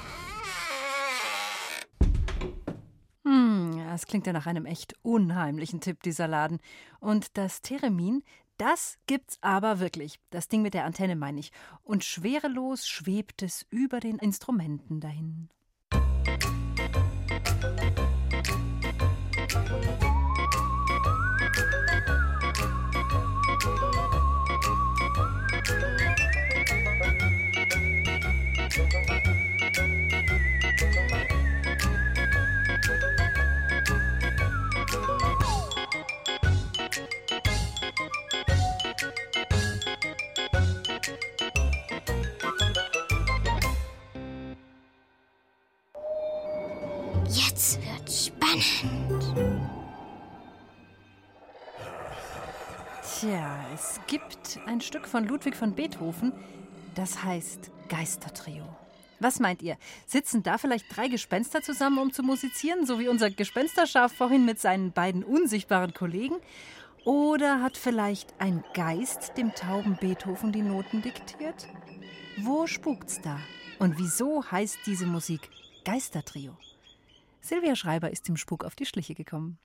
Hm, 3.27 3.66
ja, 3.97 4.03
es 4.03 4.07
klingt 4.07 4.27
ja 4.27 4.35
nach 4.35 4.47
einem 4.47 4.67
echt 4.67 4.95
unheimlichen 5.03 5.81
Tipp, 5.81 6.03
dieser 6.03 6.29
Laden. 6.29 6.61
Und 7.01 7.39
das 7.39 7.63
Theremin, 7.63 8.23
das 8.59 8.99
gibt's 9.07 9.39
aber 9.41 9.81
wirklich. 9.81 10.21
Das 10.29 10.49
Ding 10.49 10.61
mit 10.61 10.75
der 10.75 10.85
Antenne 10.85 11.17
meine 11.17 11.41
ich. 11.41 11.51
Und 11.83 12.05
schwerelos 12.05 12.87
schwebt 12.87 13.43
es 13.43 13.67
über 13.71 14.01
den 14.01 14.19
Instrumenten 14.19 15.01
dahin. 15.01 15.49
Jetzt 19.33 20.06
es 53.77 54.01
gibt 54.07 54.59
ein 54.65 54.81
Stück 54.81 55.07
von 55.07 55.29
Ludwig 55.29 55.55
von 55.55 55.75
Beethoven, 55.75 56.33
das 56.95 57.23
heißt 57.23 57.71
Geistertrio. 57.91 58.65
Was 59.21 59.39
meint 59.39 59.61
ihr? 59.61 59.77
Sitzen 60.07 60.43
da 60.43 60.57
vielleicht 60.57 60.97
drei 60.97 61.09
Gespenster 61.09 61.61
zusammen, 61.61 61.99
um 61.99 62.11
zu 62.11 62.23
musizieren, 62.23 62.87
so 62.87 62.99
wie 62.99 63.09
unser 63.09 63.31
Gespensterschaf 63.31 64.15
vorhin 64.15 64.47
mit 64.47 64.59
seinen 64.61 64.93
beiden 64.93 65.23
unsichtbaren 65.23 65.93
Kollegen? 65.93 66.37
Oder 67.05 67.61
hat 67.61 67.77
vielleicht 67.77 68.41
ein 68.41 68.65
Geist 68.73 69.37
dem 69.37 69.55
tauben 69.55 69.99
Beethoven 70.01 70.53
die 70.53 70.63
Noten 70.63 71.03
diktiert? 71.03 71.69
Wo 72.39 72.67
spukt's 72.67 73.21
da? 73.21 73.39
Und 73.79 73.99
wieso 73.99 74.51
heißt 74.51 74.79
diese 74.87 75.05
Musik 75.05 75.51
Geistertrio? 75.85 76.57
Silvia 77.43 77.77
Schreiber 77.77 78.11
ist 78.11 78.27
dem 78.27 78.39
Spuk 78.39 78.65
auf 78.65 78.75
die 78.75 78.87
Schliche 78.87 79.15
gekommen. 79.15 79.59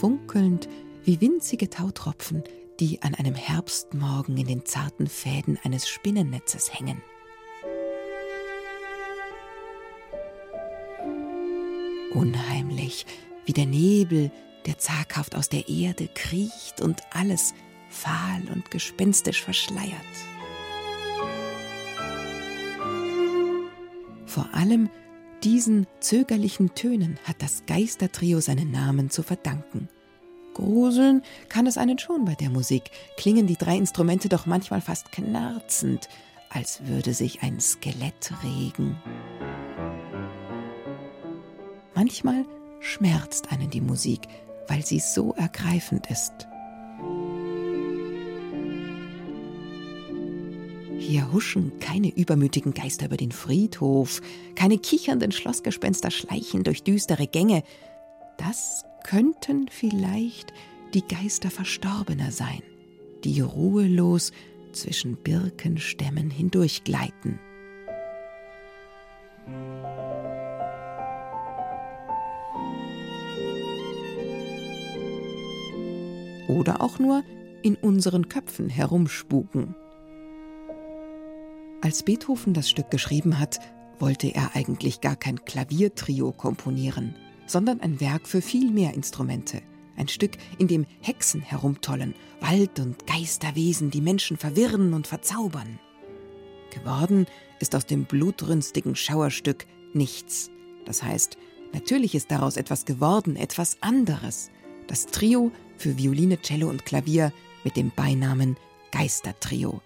Funkelnd 0.00 0.66
wie 1.04 1.20
winzige 1.20 1.68
Tautropfen, 1.68 2.42
die 2.80 3.02
an 3.02 3.14
einem 3.14 3.34
Herbstmorgen 3.34 4.38
in 4.38 4.46
den 4.46 4.64
zarten 4.64 5.06
Fäden 5.06 5.58
eines 5.62 5.88
Spinnennetzes 5.88 6.72
hängen. 6.72 7.02
Unheimlich, 12.14 13.04
wie 13.44 13.52
der 13.52 13.66
Nebel, 13.66 14.30
der 14.64 14.78
zaghaft 14.78 15.36
aus 15.36 15.50
der 15.50 15.68
Erde 15.68 16.08
kriecht 16.14 16.80
und 16.80 17.02
alles 17.12 17.52
fahl 17.90 18.42
und 18.54 18.70
gespenstisch 18.70 19.42
verschleiert. 19.42 19.92
Vor 24.24 24.48
allem 24.52 24.88
diesen 25.44 25.86
zögerlichen 26.00 26.74
Tönen 26.74 27.18
hat 27.24 27.36
das 27.40 27.64
Geistertrio 27.66 28.40
seinen 28.40 28.70
Namen 28.70 29.10
zu 29.10 29.22
verdanken. 29.22 29.88
Gruseln 30.54 31.22
kann 31.48 31.66
es 31.66 31.78
einen 31.78 31.98
schon 31.98 32.24
bei 32.24 32.34
der 32.34 32.50
Musik, 32.50 32.90
klingen 33.16 33.46
die 33.46 33.56
drei 33.56 33.76
Instrumente 33.76 34.28
doch 34.28 34.46
manchmal 34.46 34.80
fast 34.80 35.12
knarzend, 35.12 36.08
als 36.50 36.86
würde 36.86 37.14
sich 37.14 37.42
ein 37.42 37.60
Skelett 37.60 38.32
regen. 38.42 38.96
Manchmal 41.94 42.44
schmerzt 42.80 43.52
einen 43.52 43.70
die 43.70 43.80
Musik, 43.80 44.28
weil 44.68 44.84
sie 44.84 45.00
so 45.00 45.32
ergreifend 45.34 46.10
ist. 46.10 46.49
Hier 51.10 51.32
huschen 51.32 51.80
keine 51.80 52.16
übermütigen 52.16 52.72
Geister 52.72 53.06
über 53.06 53.16
den 53.16 53.32
Friedhof, 53.32 54.22
keine 54.54 54.78
kichernden 54.78 55.32
Schlossgespenster 55.32 56.12
schleichen 56.12 56.62
durch 56.62 56.84
düstere 56.84 57.26
Gänge. 57.26 57.64
Das 58.38 58.84
könnten 59.02 59.66
vielleicht 59.68 60.52
die 60.94 61.02
Geister 61.02 61.50
Verstorbener 61.50 62.30
sein, 62.30 62.62
die 63.24 63.40
ruhelos 63.40 64.30
zwischen 64.70 65.16
Birkenstämmen 65.16 66.30
hindurchgleiten. 66.30 67.40
Oder 76.46 76.80
auch 76.80 77.00
nur 77.00 77.24
in 77.62 77.74
unseren 77.74 78.28
Köpfen 78.28 78.68
herumspuken. 78.68 79.74
Als 81.82 82.02
Beethoven 82.02 82.52
das 82.52 82.68
Stück 82.68 82.90
geschrieben 82.90 83.38
hat, 83.38 83.58
wollte 83.98 84.34
er 84.34 84.54
eigentlich 84.54 85.00
gar 85.00 85.16
kein 85.16 85.44
Klaviertrio 85.46 86.30
komponieren, 86.30 87.14
sondern 87.46 87.80
ein 87.80 88.00
Werk 88.00 88.28
für 88.28 88.42
viel 88.42 88.70
mehr 88.70 88.92
Instrumente, 88.94 89.62
Ein 89.96 90.08
Stück, 90.08 90.32
in 90.58 90.68
dem 90.68 90.86
Hexen 91.00 91.42
herumtollen, 91.42 92.14
Wald- 92.40 92.78
und 92.80 93.06
Geisterwesen 93.06 93.90
die 93.90 94.00
Menschen 94.00 94.36
verwirren 94.36 94.94
und 94.94 95.06
verzaubern. 95.06 95.78
Geworden 96.70 97.26
ist 97.60 97.74
aus 97.74 97.86
dem 97.86 98.04
blutrünstigen 98.04 98.94
Schauerstück 98.94 99.66
nichts. 99.92 100.50
Das 100.86 101.02
heißt, 101.02 101.36
natürlich 101.72 102.14
ist 102.14 102.30
daraus 102.30 102.56
etwas 102.56 102.84
geworden, 102.84 103.36
etwas 103.36 103.76
anderes. 103.80 104.50
Das 104.86 105.06
Trio 105.06 105.50
für 105.76 105.98
Violine, 105.98 106.40
Cello 106.40 106.68
und 106.68 106.86
Klavier 106.86 107.32
mit 107.64 107.76
dem 107.76 107.90
Beinamen 107.90 108.56
Geistertrio. 108.92 109.82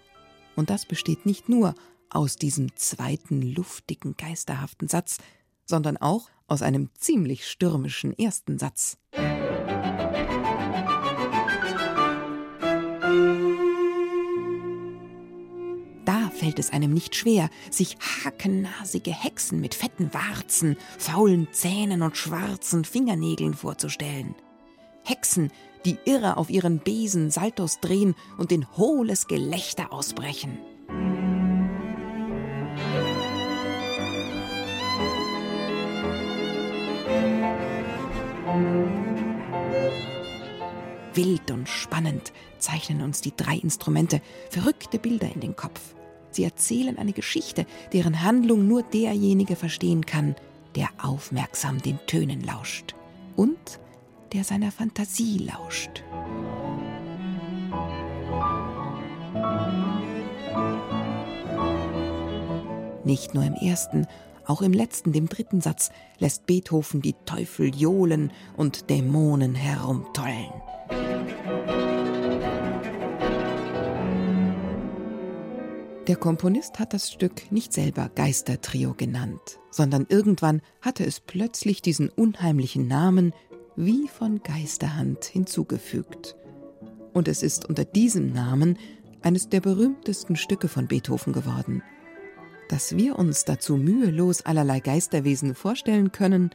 Und 0.56 0.70
das 0.70 0.86
besteht 0.86 1.26
nicht 1.26 1.48
nur 1.48 1.74
aus 2.10 2.36
diesem 2.36 2.74
zweiten 2.76 3.42
luftigen, 3.42 4.16
geisterhaften 4.16 4.88
Satz, 4.88 5.18
sondern 5.64 5.96
auch 5.96 6.30
aus 6.46 6.62
einem 6.62 6.90
ziemlich 6.94 7.46
stürmischen 7.48 8.16
ersten 8.16 8.58
Satz. 8.58 8.98
Da 16.04 16.30
fällt 16.30 16.58
es 16.58 16.70
einem 16.70 16.92
nicht 16.92 17.16
schwer, 17.16 17.48
sich 17.70 17.96
hakennasige 18.24 19.10
Hexen 19.12 19.60
mit 19.60 19.74
fetten 19.74 20.12
Warzen, 20.12 20.76
faulen 20.98 21.48
Zähnen 21.52 22.02
und 22.02 22.16
schwarzen 22.16 22.84
Fingernägeln 22.84 23.54
vorzustellen. 23.54 24.34
Hexen, 25.02 25.50
die 25.84 25.98
irre 26.04 26.36
auf 26.36 26.50
ihren 26.50 26.78
Besen 26.78 27.30
Saltos 27.30 27.80
drehen 27.80 28.14
und 28.38 28.52
in 28.52 28.66
hohles 28.76 29.26
Gelächter 29.26 29.92
ausbrechen. 29.92 30.58
Wild 41.14 41.50
und 41.50 41.68
spannend 41.68 42.32
zeichnen 42.58 43.00
uns 43.00 43.20
die 43.20 43.36
drei 43.36 43.56
Instrumente 43.56 44.20
verrückte 44.50 44.98
Bilder 44.98 45.30
in 45.32 45.40
den 45.40 45.54
Kopf. 45.54 45.80
Sie 46.30 46.42
erzählen 46.42 46.98
eine 46.98 47.12
Geschichte, 47.12 47.66
deren 47.92 48.22
Handlung 48.22 48.66
nur 48.66 48.82
derjenige 48.82 49.54
verstehen 49.54 50.04
kann, 50.04 50.34
der 50.74 50.88
aufmerksam 51.00 51.80
den 51.80 51.98
Tönen 52.06 52.42
lauscht 52.42 52.96
und 53.36 53.78
der 54.34 54.44
seiner 54.44 54.72
Fantasie 54.72 55.38
lauscht. 55.38 56.02
Nicht 63.04 63.34
nur 63.34 63.44
im 63.44 63.54
ersten, 63.54 64.06
auch 64.46 64.60
im 64.60 64.72
letzten, 64.72 65.12
dem 65.12 65.28
dritten 65.28 65.60
Satz, 65.60 65.90
lässt 66.18 66.46
Beethoven 66.46 67.00
die 67.00 67.14
Teufel 67.24 67.74
johlen 67.74 68.32
und 68.56 68.90
Dämonen 68.90 69.54
herumtollen. 69.54 70.52
Der 76.08 76.16
Komponist 76.16 76.78
hat 76.78 76.92
das 76.92 77.10
Stück 77.10 77.50
nicht 77.50 77.72
selber 77.72 78.10
Geistertrio 78.14 78.94
genannt, 78.94 79.58
sondern 79.70 80.06
irgendwann 80.08 80.60
hatte 80.82 81.04
es 81.04 81.20
plötzlich 81.20 81.80
diesen 81.80 82.10
unheimlichen 82.10 82.86
Namen 82.86 83.32
wie 83.76 84.08
von 84.08 84.42
Geisterhand 84.42 85.24
hinzugefügt. 85.24 86.36
Und 87.12 87.28
es 87.28 87.42
ist 87.42 87.68
unter 87.68 87.84
diesem 87.84 88.32
Namen 88.32 88.78
eines 89.22 89.48
der 89.48 89.60
berühmtesten 89.60 90.36
Stücke 90.36 90.68
von 90.68 90.86
Beethoven 90.86 91.32
geworden. 91.32 91.82
Dass 92.68 92.96
wir 92.96 93.18
uns 93.18 93.44
dazu 93.44 93.76
mühelos 93.76 94.42
allerlei 94.42 94.80
Geisterwesen 94.80 95.54
vorstellen 95.54 96.12
können, 96.12 96.50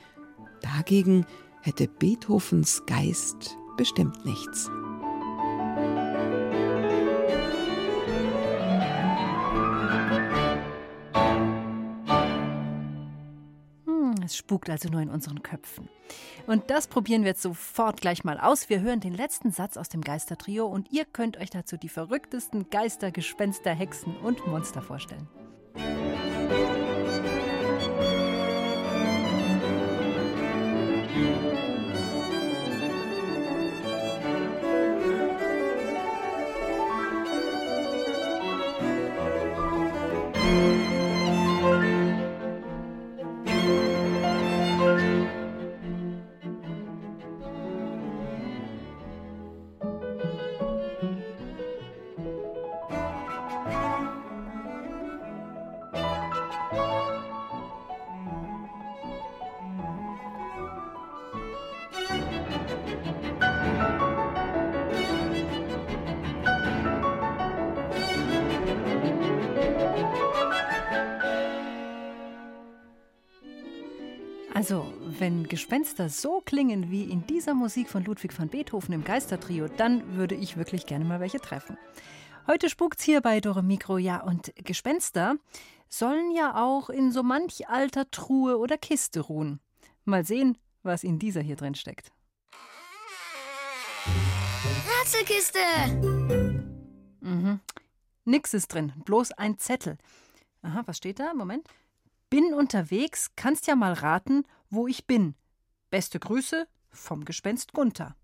dagegen 0.61 1.25
hätte 1.61 1.87
Beethovens 1.87 2.83
Geist 2.85 3.55
bestimmt 3.77 4.25
nichts. 4.25 4.69
Es 14.29 14.37
spukt 14.37 14.69
also 14.69 14.89
nur 14.89 15.01
in 15.01 15.09
unseren 15.09 15.41
Köpfen. 15.41 15.89
Und 16.45 16.69
das 16.69 16.87
probieren 16.87 17.23
wir 17.23 17.29
jetzt 17.29 17.41
sofort 17.41 17.99
gleich 17.99 18.23
mal 18.23 18.39
aus. 18.39 18.69
Wir 18.69 18.81
hören 18.81 18.99
den 18.99 19.15
letzten 19.15 19.51
Satz 19.51 19.75
aus 19.75 19.89
dem 19.89 20.01
Geistertrio 20.01 20.67
und 20.67 20.91
ihr 20.91 21.05
könnt 21.05 21.37
euch 21.37 21.49
dazu 21.49 21.77
die 21.77 21.89
verrücktesten 21.89 22.69
Geister, 22.69 23.09
Gespenster, 23.09 23.71
Hexen 23.71 24.15
und 24.17 24.45
Monster 24.45 24.83
vorstellen. 24.83 25.27
Wenn 75.19 75.47
Gespenster 75.47 76.09
so 76.09 76.41
klingen 76.41 76.91
wie 76.91 77.03
in 77.03 77.27
dieser 77.27 77.53
Musik 77.53 77.89
von 77.89 78.03
Ludwig 78.05 78.37
van 78.37 78.47
Beethoven 78.47 78.93
im 78.93 79.03
Geistertrio, 79.03 79.67
dann 79.67 80.15
würde 80.15 80.35
ich 80.35 80.57
wirklich 80.57 80.85
gerne 80.85 81.05
mal 81.05 81.19
welche 81.19 81.39
treffen. 81.39 81.77
Heute 82.47 82.69
spukt's 82.69 83.03
hier 83.03 83.21
bei 83.21 83.41
Dore 83.41 83.61
Mikro, 83.61 83.97
ja, 83.97 84.21
und 84.21 84.53
Gespenster 84.63 85.35
sollen 85.89 86.31
ja 86.31 86.55
auch 86.55 86.89
in 86.89 87.11
so 87.11 87.23
manch 87.23 87.67
alter 87.67 88.09
Truhe 88.11 88.57
oder 88.57 88.77
Kiste 88.77 89.19
ruhen. 89.19 89.59
Mal 90.05 90.25
sehen, 90.25 90.57
was 90.83 91.03
in 91.03 91.19
dieser 91.19 91.41
hier 91.41 91.55
drin 91.55 91.75
steckt. 91.75 92.11
Rätselkiste! 95.01 95.59
Mhm. 97.19 97.59
Nix 98.25 98.53
ist 98.53 98.67
drin, 98.69 98.93
bloß 99.05 99.33
ein 99.33 99.57
Zettel. 99.57 99.97
Aha, 100.61 100.83
was 100.85 100.97
steht 100.97 101.19
da? 101.19 101.33
Moment. 101.33 101.67
Bin 102.29 102.53
unterwegs, 102.53 103.31
kannst 103.35 103.65
ja 103.65 103.75
mal 103.75 103.93
raten, 103.93 104.43
wo 104.69 104.87
ich 104.87 105.07
bin. 105.07 105.33
Beste 105.89 106.19
Grüße 106.19 106.67
vom 106.91 107.25
Gespenst 107.25 107.73
Gunther. 107.73 108.15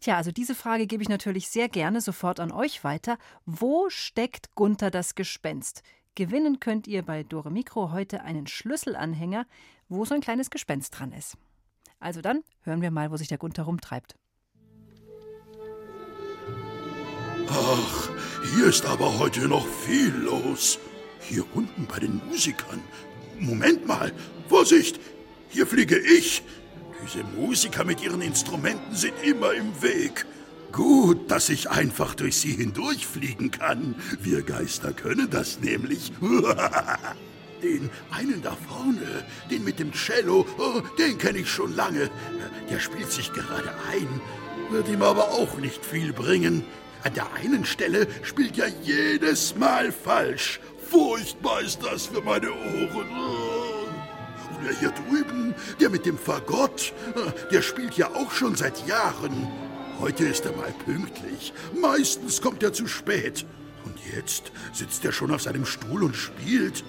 Tja, 0.00 0.16
also 0.16 0.30
diese 0.30 0.54
Frage 0.54 0.86
gebe 0.86 1.02
ich 1.02 1.08
natürlich 1.08 1.48
sehr 1.48 1.68
gerne 1.68 2.00
sofort 2.00 2.38
an 2.38 2.52
euch 2.52 2.84
weiter. 2.84 3.18
Wo 3.44 3.90
steckt 3.90 4.54
Gunther 4.54 4.92
das 4.92 5.16
Gespenst? 5.16 5.82
Gewinnen 6.14 6.60
könnt 6.60 6.86
ihr 6.86 7.02
bei 7.02 7.24
Dore 7.24 7.50
Mikro 7.50 7.90
heute 7.90 8.22
einen 8.22 8.46
Schlüsselanhänger, 8.46 9.46
wo 9.88 10.04
so 10.04 10.14
ein 10.14 10.20
kleines 10.20 10.50
Gespenst 10.50 10.96
dran 10.96 11.10
ist. 11.10 11.36
Also 11.98 12.20
dann 12.20 12.44
hören 12.62 12.82
wir 12.82 12.92
mal, 12.92 13.10
wo 13.10 13.16
sich 13.16 13.26
der 13.26 13.38
Gunther 13.38 13.64
rumtreibt. 13.64 14.14
Ach, 17.50 18.10
hier 18.54 18.66
ist 18.66 18.86
aber 18.86 19.18
heute 19.18 19.48
noch 19.48 19.66
viel 19.66 20.14
los. 20.14 20.78
Hier 21.20 21.44
unten 21.56 21.86
bei 21.86 21.98
den 21.98 22.20
Musikern. 22.28 22.80
Moment 23.38 23.86
mal, 23.86 24.12
Vorsicht, 24.48 25.00
hier 25.48 25.66
fliege 25.66 25.98
ich. 25.98 26.42
Diese 27.04 27.24
Musiker 27.24 27.84
mit 27.84 28.02
ihren 28.02 28.20
Instrumenten 28.20 28.94
sind 28.94 29.14
immer 29.22 29.52
im 29.52 29.82
Weg. 29.82 30.26
Gut, 30.72 31.30
dass 31.30 31.48
ich 31.48 31.70
einfach 31.70 32.14
durch 32.14 32.36
sie 32.36 32.52
hindurchfliegen 32.52 33.50
kann. 33.50 33.94
Wir 34.20 34.42
Geister 34.42 34.92
können 34.92 35.30
das 35.30 35.60
nämlich. 35.60 36.12
Den 37.62 37.90
einen 38.12 38.40
da 38.40 38.56
vorne, 38.68 39.26
den 39.50 39.64
mit 39.64 39.80
dem 39.80 39.90
Cello, 39.92 40.46
oh, 40.58 40.80
den 40.96 41.18
kenne 41.18 41.38
ich 41.38 41.50
schon 41.50 41.74
lange. 41.74 42.08
Der 42.70 42.78
spielt 42.78 43.10
sich 43.10 43.32
gerade 43.32 43.74
ein, 43.90 44.20
wird 44.70 44.88
ihm 44.88 45.02
aber 45.02 45.32
auch 45.32 45.58
nicht 45.58 45.84
viel 45.84 46.12
bringen. 46.12 46.64
An 47.02 47.14
der 47.14 47.32
einen 47.32 47.64
Stelle 47.64 48.06
spielt 48.22 48.56
ja 48.56 48.66
jedes 48.84 49.56
Mal 49.56 49.90
falsch. 49.90 50.60
Furchtbar 50.90 51.60
ist 51.60 51.82
das 51.82 52.06
für 52.06 52.22
meine 52.22 52.50
Ohren. 52.50 53.10
Und 54.56 54.64
der 54.64 54.78
hier 54.78 54.90
drüben, 54.90 55.54
der 55.80 55.90
mit 55.90 56.06
dem 56.06 56.16
Fagott, 56.16 56.92
der 57.50 57.62
spielt 57.62 57.94
ja 57.94 58.08
auch 58.14 58.30
schon 58.32 58.56
seit 58.56 58.86
Jahren. 58.86 59.48
Heute 60.00 60.24
ist 60.24 60.46
er 60.46 60.52
mal 60.52 60.72
pünktlich. 60.84 61.52
Meistens 61.78 62.40
kommt 62.40 62.62
er 62.62 62.72
zu 62.72 62.86
spät. 62.86 63.44
Und 63.84 63.98
jetzt 64.14 64.52
sitzt 64.72 65.04
er 65.04 65.12
schon 65.12 65.32
auf 65.32 65.42
seinem 65.42 65.66
Stuhl 65.66 66.04
und 66.04 66.16
spielt. 66.16 66.84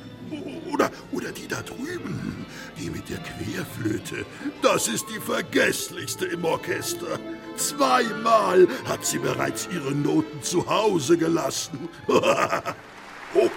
Oder, 0.72 0.92
oder 1.12 1.32
die 1.32 1.48
da 1.48 1.62
drüben, 1.62 2.46
die 2.80 2.90
mit 2.90 3.10
der 3.10 3.18
Querflöte. 3.18 4.26
Das 4.62 4.88
ist 4.88 5.06
die 5.10 5.20
vergesslichste 5.20 6.26
im 6.26 6.46
Orchester. 6.46 7.20
Zweimal 7.58 8.68
hat 8.86 9.06
sie 9.06 9.18
bereits 9.18 9.68
ihre 9.74 9.92
Noten 9.92 10.42
zu 10.44 10.70
Hause 10.70 11.18
gelassen. 11.18 11.90
oh, 12.08 13.50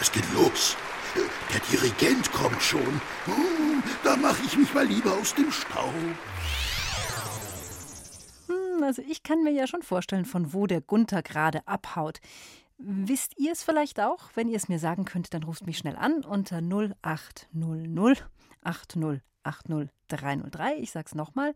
es 0.00 0.12
geht 0.12 0.30
los. 0.34 0.76
Der 1.52 1.60
Dirigent 1.70 2.32
kommt 2.32 2.60
schon. 2.60 3.00
Hm, 3.26 3.82
da 4.02 4.16
mache 4.16 4.42
ich 4.44 4.56
mich 4.56 4.74
mal 4.74 4.86
lieber 4.86 5.12
aus 5.12 5.34
dem 5.34 5.52
Staub. 5.52 5.92
Hm, 8.48 8.82
also 8.82 9.02
ich 9.02 9.22
kann 9.22 9.44
mir 9.44 9.52
ja 9.52 9.66
schon 9.66 9.82
vorstellen, 9.82 10.24
von 10.24 10.52
wo 10.52 10.66
der 10.66 10.80
Gunther 10.80 11.22
gerade 11.22 11.66
abhaut. 11.66 12.20
Wisst 12.78 13.38
ihr 13.38 13.52
es 13.52 13.62
vielleicht 13.62 14.00
auch? 14.00 14.30
Wenn 14.34 14.48
ihr 14.48 14.56
es 14.56 14.68
mir 14.68 14.80
sagen 14.80 15.04
könnt, 15.04 15.32
dann 15.32 15.44
ruft 15.44 15.66
mich 15.66 15.78
schnell 15.78 15.96
an 15.96 16.24
unter 16.24 16.58
0800 16.58 18.28
8080303. 18.64 20.74
Ich 20.78 20.90
sag's 20.90 21.14
nochmal. 21.14 21.54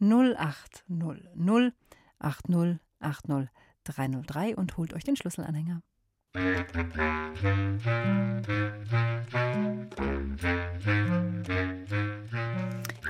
0800 0.00 1.72
8080303 2.20 4.54
und 4.54 4.76
holt 4.76 4.92
euch 4.92 5.04
den 5.04 5.16
Schlüsselanhänger. 5.16 5.80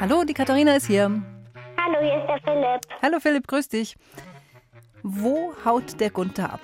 Hallo, 0.01 0.25
die 0.25 0.35
Katharina 0.35 0.77
ist 0.77 0.87
hier. 0.87 1.23
Hallo, 1.77 1.99
hier 2.01 2.21
ist 2.21 2.27
der 2.29 2.41
Philipp. 2.45 2.81
Hallo 3.03 3.21
Philipp, 3.21 3.47
grüß 3.47 3.69
dich. 3.69 3.97
Wo 5.03 5.55
haut 5.65 6.01
der 6.01 6.11
Gunther 6.11 6.53
ab? 6.55 6.61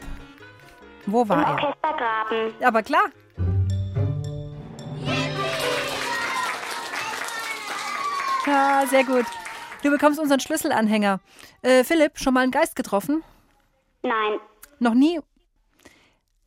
Wo 1.06 1.28
war 1.28 1.36
Im 1.36 1.42
er? 1.44 1.50
Orchestergraben. 1.52 2.54
Aber 2.64 2.82
klar. 2.82 3.04
Ja, 8.46 8.84
sehr 8.88 9.04
gut. 9.04 9.26
Du 9.82 9.90
bekommst 9.90 10.18
unseren 10.20 10.40
Schlüsselanhänger. 10.40 11.20
Äh, 11.62 11.84
Philipp, 11.84 12.18
schon 12.18 12.34
mal 12.34 12.40
einen 12.42 12.52
Geist 12.52 12.76
getroffen? 12.76 13.22
Nein, 14.02 14.38
Noch 14.78 14.94
nie? 14.94 15.20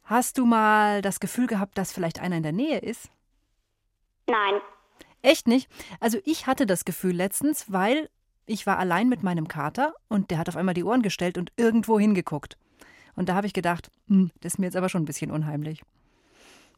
Hast 0.10 0.40
du 0.40 0.46
mal 0.48 1.04
das 1.04 1.20
Gefühl 1.20 1.46
gehabt, 1.46 1.78
dass 1.78 1.92
vielleicht 1.92 2.20
einer 2.20 2.38
in 2.38 2.42
der 2.42 2.52
Nähe 2.52 2.80
ist? 2.80 3.12
nein. 4.28 4.60
Echt 5.22 5.48
nicht? 5.48 5.70
Also 6.00 6.18
ich 6.26 6.48
hatte 6.48 6.66
das 6.66 6.84
Gefühl 6.84 7.14
letztens, 7.14 7.72
weil 7.72 8.10
ich 8.48 8.66
war 8.66 8.80
allein 8.80 9.08
mit 9.08 9.22
meinem 9.22 9.48
Kater 9.48 9.94
und 10.08 10.32
der 10.32 10.40
hat 10.40 10.50
auf 10.50 10.56
einmal 10.56 10.74
die 10.74 10.84
Ohren 10.84 11.04
gestellt 11.04 11.38
und 11.38 11.52
irgendwo 11.58 12.00
hingeguckt. 12.00 12.58
Und 13.16 13.30
da 13.30 13.36
habe 13.36 13.46
ich 13.46 13.54
gedacht, 13.54 13.92
hm, 14.08 14.32
das 14.42 14.54
ist 14.54 14.58
mir 14.58 14.66
jetzt 14.66 14.78
aber 14.78 14.90
schon 14.90 15.04
ein 15.04 15.06
bisschen 15.06 15.30
unheimlich. 15.30 15.84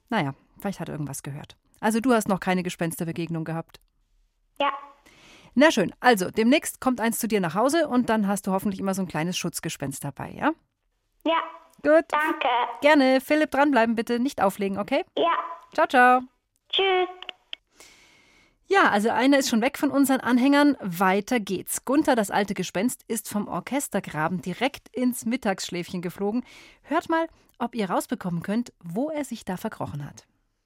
Naja, 0.09 0.33
vielleicht 0.59 0.81
hat 0.81 0.89
er 0.89 0.95
irgendwas 0.95 1.23
gehört. 1.23 1.55
Also 1.79 2.01
du 2.01 2.13
hast 2.13 2.27
noch 2.27 2.41
keine 2.41 2.63
Gespensterbegegnung 2.63 3.45
gehabt. 3.45 3.79
Ja, 4.59 4.73
Na 5.55 5.71
schön, 5.71 5.93
also 6.01 6.31
demnächst 6.31 6.81
kommt 6.81 6.99
eins 6.99 7.17
zu 7.17 7.29
dir 7.29 7.39
nach 7.39 7.55
Hause 7.55 7.87
und 7.87 8.09
dann 8.09 8.27
hast 8.27 8.47
du 8.47 8.51
hoffentlich 8.51 8.81
immer 8.81 8.93
so 8.93 9.03
ein 9.03 9.07
kleines 9.07 9.37
Schutzgespenst 9.37 10.03
dabei, 10.03 10.31
ja? 10.31 10.51
ja, 11.25 11.41
Gut. 11.81 12.05
danke. 12.09 12.47
Gerne. 12.81 13.21
Philipp, 13.21 13.51
dranbleiben 13.51 13.95
bitte. 13.95 14.19
Nicht 14.19 14.41
auflegen, 14.41 14.77
okay? 14.77 15.03
Ja, 15.17 15.31
Ciao, 15.73 15.87
ciao. 15.87 16.21
tschüss. 16.71 17.07
Ja, 18.67 18.89
also 18.89 19.09
einer 19.09 19.37
ist 19.39 19.49
schon 19.49 19.61
weg 19.61 19.77
von 19.77 19.91
unseren 19.91 20.21
Anhängern. 20.21 20.77
Weiter 20.79 21.39
geht's. 21.41 21.83
Gunther, 21.83 22.15
das 22.15 22.31
alte 22.31 22.53
Gespenst, 22.53 23.03
ist 23.07 23.27
vom 23.27 23.47
Orchestergraben 23.49 24.41
direkt 24.41 24.87
ins 24.95 25.25
Mittagsschläfchen 25.25 26.01
geflogen. 26.01 26.45
Hört 26.83 27.09
mal, 27.09 27.27
ob 27.59 27.75
ihr 27.75 27.89
rausbekommen 27.89 28.43
könnt, 28.43 28.71
wo 28.81 29.09
er 29.09 29.25
sich 29.25 29.43
da 29.43 29.57
verkrochen 29.57 30.05
hat. 30.05 30.25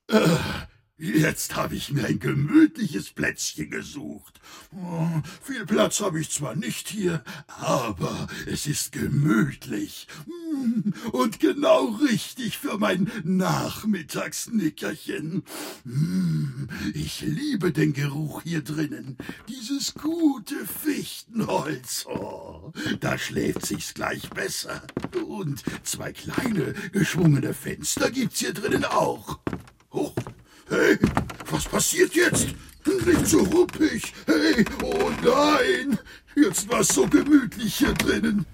Jetzt 0.98 1.56
habe 1.56 1.76
ich 1.76 1.92
mir 1.92 2.06
ein 2.06 2.20
gemütliches 2.20 3.10
Plätzchen 3.10 3.70
gesucht. 3.70 4.40
Oh, 4.74 5.10
viel 5.42 5.66
Platz 5.66 6.00
habe 6.00 6.22
ich 6.22 6.32
zwar 6.32 6.56
nicht 6.56 6.88
hier, 6.88 7.22
aber 7.48 8.28
es 8.46 8.66
ist 8.66 8.94
gemütlich 8.94 10.08
Mm, 10.56 10.94
und 11.12 11.40
genau 11.40 11.86
richtig 11.96 12.58
für 12.58 12.78
mein 12.78 13.10
Nachmittagsnickerchen. 13.24 15.44
Mm, 15.84 16.68
Ich 16.94 17.22
liebe 17.22 17.72
den 17.72 17.94
Geruch 17.94 18.42
hier 18.44 18.62
drinnen. 18.64 19.18
Dieses 19.50 19.94
gute 19.96 20.66
Fichtenholz. 20.66 22.06
Oh, 22.08 22.72
da 23.00 23.18
schläft 23.18 23.66
sich's 23.66 23.94
gleich 23.94 24.30
besser. 24.30 24.82
Und 25.28 25.64
zwei 25.84 26.12
kleine 26.14 26.74
geschwungene 26.92 27.54
Fenster 27.54 28.12
gibt's 28.12 28.40
hier 28.40 28.54
drinnen 28.54 28.86
auch. 28.86 29.40
Oh, 29.90 30.14
Hey, 30.70 30.98
was 31.50 31.66
passiert 31.66 32.16
jetzt? 32.16 32.48
Nicht 32.86 33.28
so 33.28 33.40
ruppig. 33.44 34.14
Hey, 34.26 34.66
oh 34.84 35.12
nein. 35.24 36.00
Jetzt 36.36 36.70
war's 36.70 36.90
so 36.90 37.08
gemütlich 37.08 37.76
hier 37.76 37.94
drinnen. 37.94 38.46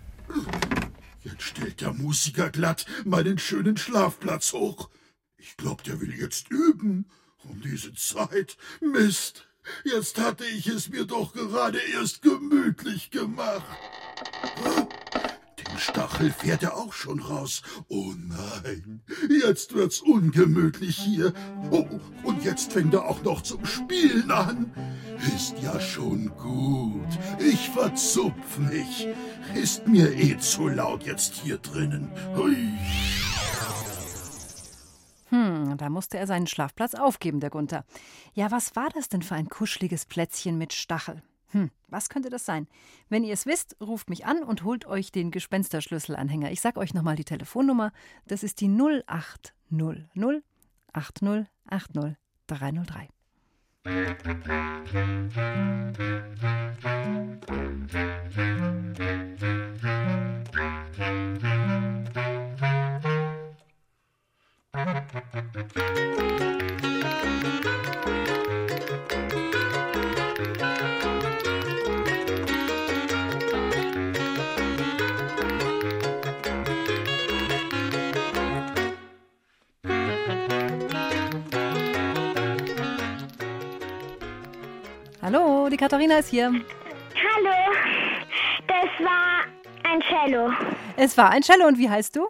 Jetzt 1.24 1.44
stellt 1.44 1.82
der 1.82 1.94
Musiker 1.94 2.50
glatt 2.50 2.86
meinen 3.06 3.38
schönen 3.38 3.78
Schlafplatz 3.78 4.54
hoch. 4.54 4.90
Ich 5.38 5.58
glaub, 5.58 5.84
der 5.84 6.00
will 6.02 6.14
jetzt 6.14 6.50
üben. 6.50 7.06
Um 7.44 7.62
diese 7.62 7.94
Zeit. 7.94 8.58
Mist. 8.82 9.48
Jetzt 9.84 10.20
hatte 10.20 10.46
ich 10.46 10.68
es 10.68 10.90
mir 10.90 11.06
doch 11.06 11.34
gerade 11.34 11.80
erst 11.80 12.22
gemütlich 12.22 13.12
gemacht. 13.12 13.66
Den 14.66 15.01
Stachel 15.82 16.32
fährt 16.32 16.62
er 16.62 16.78
auch 16.78 16.94
schon 16.94 17.20
raus. 17.20 17.64
Oh 17.88 18.14
nein, 18.16 19.02
jetzt 19.44 19.74
wird's 19.74 20.00
ungemütlich 20.00 20.96
hier. 20.96 21.34
Oh, 21.72 21.88
und 22.24 22.44
jetzt 22.44 22.72
fängt 22.72 22.94
er 22.94 23.06
auch 23.06 23.24
noch 23.24 23.42
zum 23.42 23.66
Spielen 23.66 24.30
an. 24.30 24.72
Ist 25.36 25.56
ja 25.60 25.80
schon 25.80 26.32
gut. 26.38 27.08
Ich 27.40 27.72
verzupf 27.72 28.60
mich. 28.60 29.08
Ist 29.56 29.88
mir 29.88 30.14
eh 30.14 30.38
zu 30.38 30.68
laut 30.68 31.04
jetzt 31.04 31.34
hier 31.34 31.58
drinnen. 31.58 32.12
Hui. 32.36 32.70
Hm, 35.30 35.78
da 35.78 35.90
musste 35.90 36.20
er 36.20 36.28
seinen 36.28 36.48
Schlafplatz 36.48 36.94
aufgeben, 36.94 37.40
der 37.40 37.50
Gunther. 37.50 37.86
Ja, 38.34 38.52
was 38.52 38.76
war 38.76 38.90
das 38.94 39.10
denn 39.10 39.24
für 39.24 39.36
ein 39.36 39.50
kuscheliges 39.50 40.06
Plätzchen 40.06 40.58
mit 40.60 40.74
Stachel? 40.74 41.24
Hm, 41.52 41.70
was 41.88 42.10
könnte 42.10 42.30
das 42.30 42.46
sein? 42.46 42.68
Wenn 43.10 43.24
ihr 43.24 43.34
es 43.34 43.46
wisst, 43.46 43.76
ruft 43.82 44.10
mich 44.10 44.26
an 44.26 44.44
und 44.44 44.64
holt 44.64 44.86
euch 44.86 45.12
den 45.12 45.32
Gespensterschlüsselanhänger. 45.32 46.52
Ich 46.52 46.62
sag 46.62 46.78
euch 46.78 46.94
nochmal 46.94 47.16
die 47.16 47.26
Telefonnummer. 47.26 47.92
Das 48.26 48.44
ist 48.44 48.62
die 48.62 48.70
0800 48.70 50.44
8080 50.94 52.18
303. 52.48 53.10
Hallo, 85.62 85.70
die 85.70 85.78
Katharina 85.78 86.18
ist 86.18 86.30
hier. 86.30 86.48
Hallo, 86.48 87.54
das 88.68 89.06
war 89.06 89.44
ein 89.84 90.02
Cello. 90.02 90.50
Es 90.98 91.16
war 91.20 91.30
ein 91.30 91.44
Cello 91.44 91.68
und 91.68 91.78
wie 91.78 91.88
heißt 91.88 92.16
du? 92.16 92.28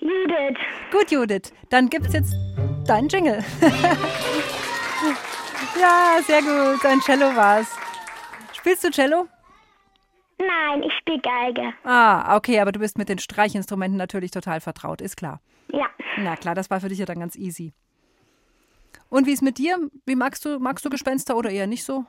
Judith, 0.00 0.58
Gut, 0.90 1.12
Judith, 1.12 1.52
dann 1.70 1.88
gibt's 1.88 2.12
jetzt 2.12 2.34
deinen 2.88 3.08
Jingle. 3.08 3.38
ja, 5.80 6.18
sehr 6.26 6.42
gut, 6.42 6.84
ein 6.84 6.98
Cello 7.02 7.36
war's. 7.36 7.68
Spielst 8.52 8.82
du 8.82 8.90
Cello? 8.90 9.28
nein, 10.38 10.82
ich 10.82 10.92
spiele 10.94 11.20
Geige. 11.20 11.72
Ah, 11.84 12.36
okay, 12.36 12.58
aber 12.58 12.72
du 12.72 12.80
bist 12.80 12.98
mit 12.98 13.08
den 13.08 13.20
Streichinstrumenten 13.20 13.96
natürlich 13.96 14.32
total 14.32 14.60
vertraut, 14.60 15.00
ist 15.00 15.16
klar. 15.16 15.40
Ja, 15.70 15.86
Na 16.16 16.34
klar, 16.34 16.56
das 16.56 16.68
war 16.68 16.80
für 16.80 16.88
dich 16.88 16.98
ja 16.98 17.06
dann 17.06 17.20
ganz 17.20 17.36
easy. 17.36 17.72
Und 19.08 19.28
wie 19.28 19.32
ist 19.32 19.42
mit 19.42 19.58
dir? 19.58 19.78
Wie 20.04 20.16
magst 20.16 20.44
du, 20.44 20.58
magst 20.58 20.84
du 20.84 20.90
Gespenster 20.90 21.36
oder 21.36 21.50
eher 21.50 21.68
nicht 21.68 21.84
so? 21.84 22.04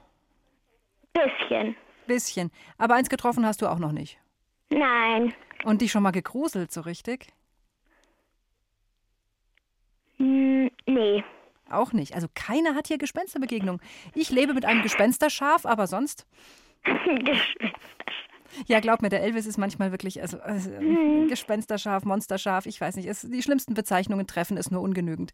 Bisschen. 1.16 1.76
Bisschen. 2.06 2.52
Aber 2.78 2.94
eins 2.96 3.10
getroffen 3.10 3.46
hast 3.46 3.62
du 3.62 3.68
auch 3.68 3.80
noch 3.80 3.92
nicht. 3.92 4.20
Nein, 4.70 5.34
Und 5.64 5.82
dich 5.82 5.92
schon 5.92 6.04
mal 6.04 6.12
gegruselt, 6.12 6.72
so 6.72 6.82
richtig? 6.82 7.28
hm, 10.18 10.70
nee. 10.86 11.24
Auch 11.70 11.94
nicht. 11.94 12.14
Also 12.14 12.28
keiner 12.36 12.76
hat 12.76 12.88
hier 12.88 12.98
Gespensterbegegnung. 12.98 13.82
Ich 14.14 14.30
lebe 14.30 14.54
mit 14.54 14.66
einem 14.66 14.84
Gespensterschaf, 14.84 15.66
aber 15.66 15.88
sonst. 15.88 16.26
Ja, 18.68 18.80
glaub 18.80 19.02
mir, 19.02 19.10
der 19.10 19.22
Elvis 19.22 19.48
ist 19.48 19.58
manchmal 19.58 19.92
wirklich, 19.92 20.22
also, 20.22 20.40
also 20.40 20.70
Gespensterschaf, 21.28 22.06
Monsterschaf, 22.06 22.68
ich 22.68 22.80
weiß 22.80 22.96
nicht, 22.96 23.08
es, 23.08 23.22
die 23.22 23.44
schlimmsten 23.44 23.74
Bezeichnungen 23.74 24.28
treffen 24.28 24.56
es 24.56 24.72
nur 24.72 24.82
ungenügend. 24.82 25.34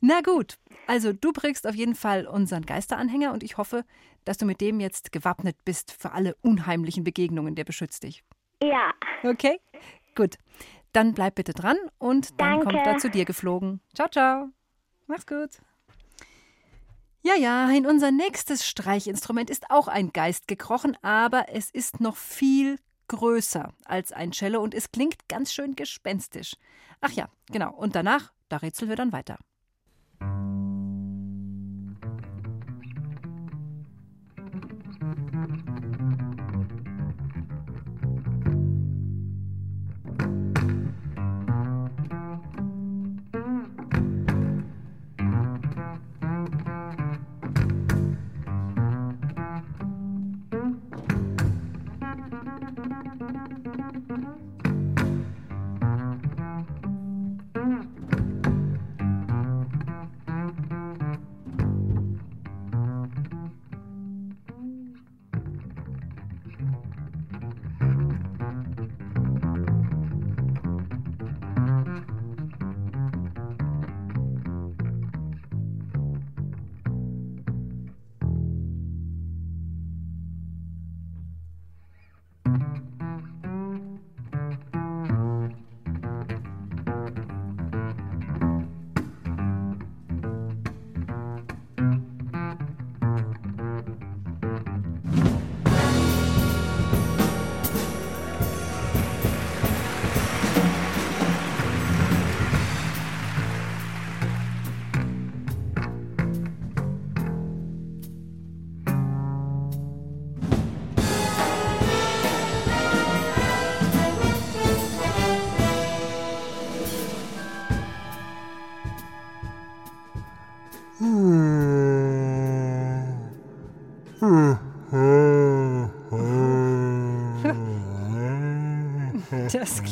Na 0.00 0.20
gut, 0.20 0.58
also 0.86 1.12
du 1.12 1.32
prägst 1.32 1.66
auf 1.66 1.74
jeden 1.74 1.94
Fall 1.94 2.26
unseren 2.26 2.66
Geisteranhänger 2.66 3.32
und 3.32 3.42
ich 3.42 3.56
hoffe, 3.56 3.84
dass 4.24 4.38
du 4.38 4.46
mit 4.46 4.60
dem 4.60 4.80
jetzt 4.80 5.12
gewappnet 5.12 5.56
bist 5.64 5.92
für 5.92 6.12
alle 6.12 6.34
unheimlichen 6.42 7.04
Begegnungen. 7.04 7.54
Der 7.54 7.64
beschützt 7.64 8.02
dich. 8.02 8.24
Ja. 8.62 8.92
Okay? 9.22 9.60
Gut. 10.14 10.36
Dann 10.92 11.12
bleib 11.12 11.34
bitte 11.34 11.52
dran 11.52 11.76
und 11.98 12.40
dann 12.40 12.60
Danke. 12.60 12.66
kommt 12.66 12.86
er 12.86 12.98
zu 12.98 13.10
dir 13.10 13.24
geflogen. 13.24 13.80
Ciao, 13.94 14.08
ciao. 14.08 14.50
Mach's 15.06 15.26
gut. 15.26 15.50
Ja, 17.22 17.34
ja, 17.34 17.70
in 17.70 17.86
unser 17.86 18.10
nächstes 18.10 18.66
Streichinstrument 18.66 19.48
ist 19.48 19.70
auch 19.70 19.88
ein 19.88 20.12
Geist 20.12 20.46
gekrochen, 20.46 20.96
aber 21.02 21.46
es 21.48 21.70
ist 21.70 22.00
noch 22.00 22.16
viel 22.16 22.78
größer 23.08 23.72
als 23.86 24.12
ein 24.12 24.32
Cello 24.32 24.62
und 24.62 24.74
es 24.74 24.92
klingt 24.92 25.26
ganz 25.28 25.52
schön 25.52 25.74
gespenstisch. 25.74 26.54
Ach 27.00 27.12
ja, 27.12 27.28
genau. 27.50 27.72
Und 27.72 27.96
danach, 27.96 28.32
da 28.48 28.58
rätseln 28.58 28.90
wir 28.90 28.96
dann 28.96 29.12
weiter. 29.12 29.38
Das 30.24 30.63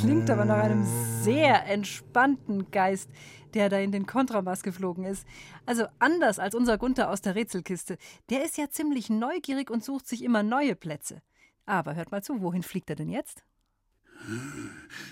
klingt 0.03 0.31
aber 0.31 0.45
nach 0.45 0.65
einem 0.65 0.85
sehr 1.23 1.65
entspannten 1.67 2.73
Geist, 2.73 3.09
der 3.55 3.69
da 3.69 3.79
in 3.79 3.93
den 3.93 4.05
Kontrabass 4.05 4.65
geflogen 4.65 5.05
ist. 5.05 5.25
Also 5.65 5.87
anders 6.01 6.41
als 6.41 6.57
unser 6.57 6.77
Gunther 6.77 7.09
aus 7.09 7.21
der 7.21 7.37
Rätselkiste. 7.37 7.99
Der 8.29 8.45
ist 8.45 8.59
ja 8.59 8.69
ziemlich 8.69 9.11
neugierig 9.11 9.71
und 9.71 9.85
sucht 9.85 10.09
sich 10.09 10.25
immer 10.25 10.43
neue 10.43 10.75
Plätze. 10.75 11.23
Aber 11.67 11.95
hört 11.95 12.11
mal 12.11 12.21
zu, 12.21 12.43
wohin 12.43 12.65
fliegt 12.65 12.91
er 12.91 12.97
denn 12.97 13.11
jetzt? 13.11 13.45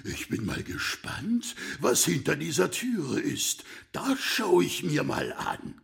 Ich 0.03 0.29
bin 0.29 0.45
mal 0.45 0.65
gespannt, 0.65 1.55
was 1.79 2.05
hinter 2.05 2.35
dieser 2.35 2.73
Türe 2.73 3.21
ist. 3.21 3.63
Das 3.93 4.19
schaue 4.19 4.65
ich 4.65 4.83
mir 4.83 5.05
mal 5.05 5.33
an. 5.35 5.81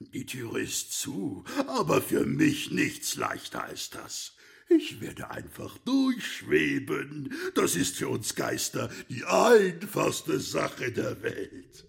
Die 0.00 0.26
Türe 0.26 0.60
ist 0.60 0.92
zu, 0.92 1.44
aber 1.66 2.02
für 2.02 2.26
mich 2.26 2.70
nichts 2.70 3.16
leichter 3.16 3.64
als 3.64 3.88
das. 3.88 4.36
Ich 4.72 5.00
werde 5.00 5.30
einfach 5.30 5.76
durchschweben. 5.78 7.34
Das 7.54 7.74
ist 7.74 7.96
für 7.96 8.08
uns 8.08 8.36
Geister 8.36 8.88
die 9.08 9.24
einfachste 9.24 10.38
Sache 10.38 10.92
der 10.92 11.20
Welt. 11.22 11.84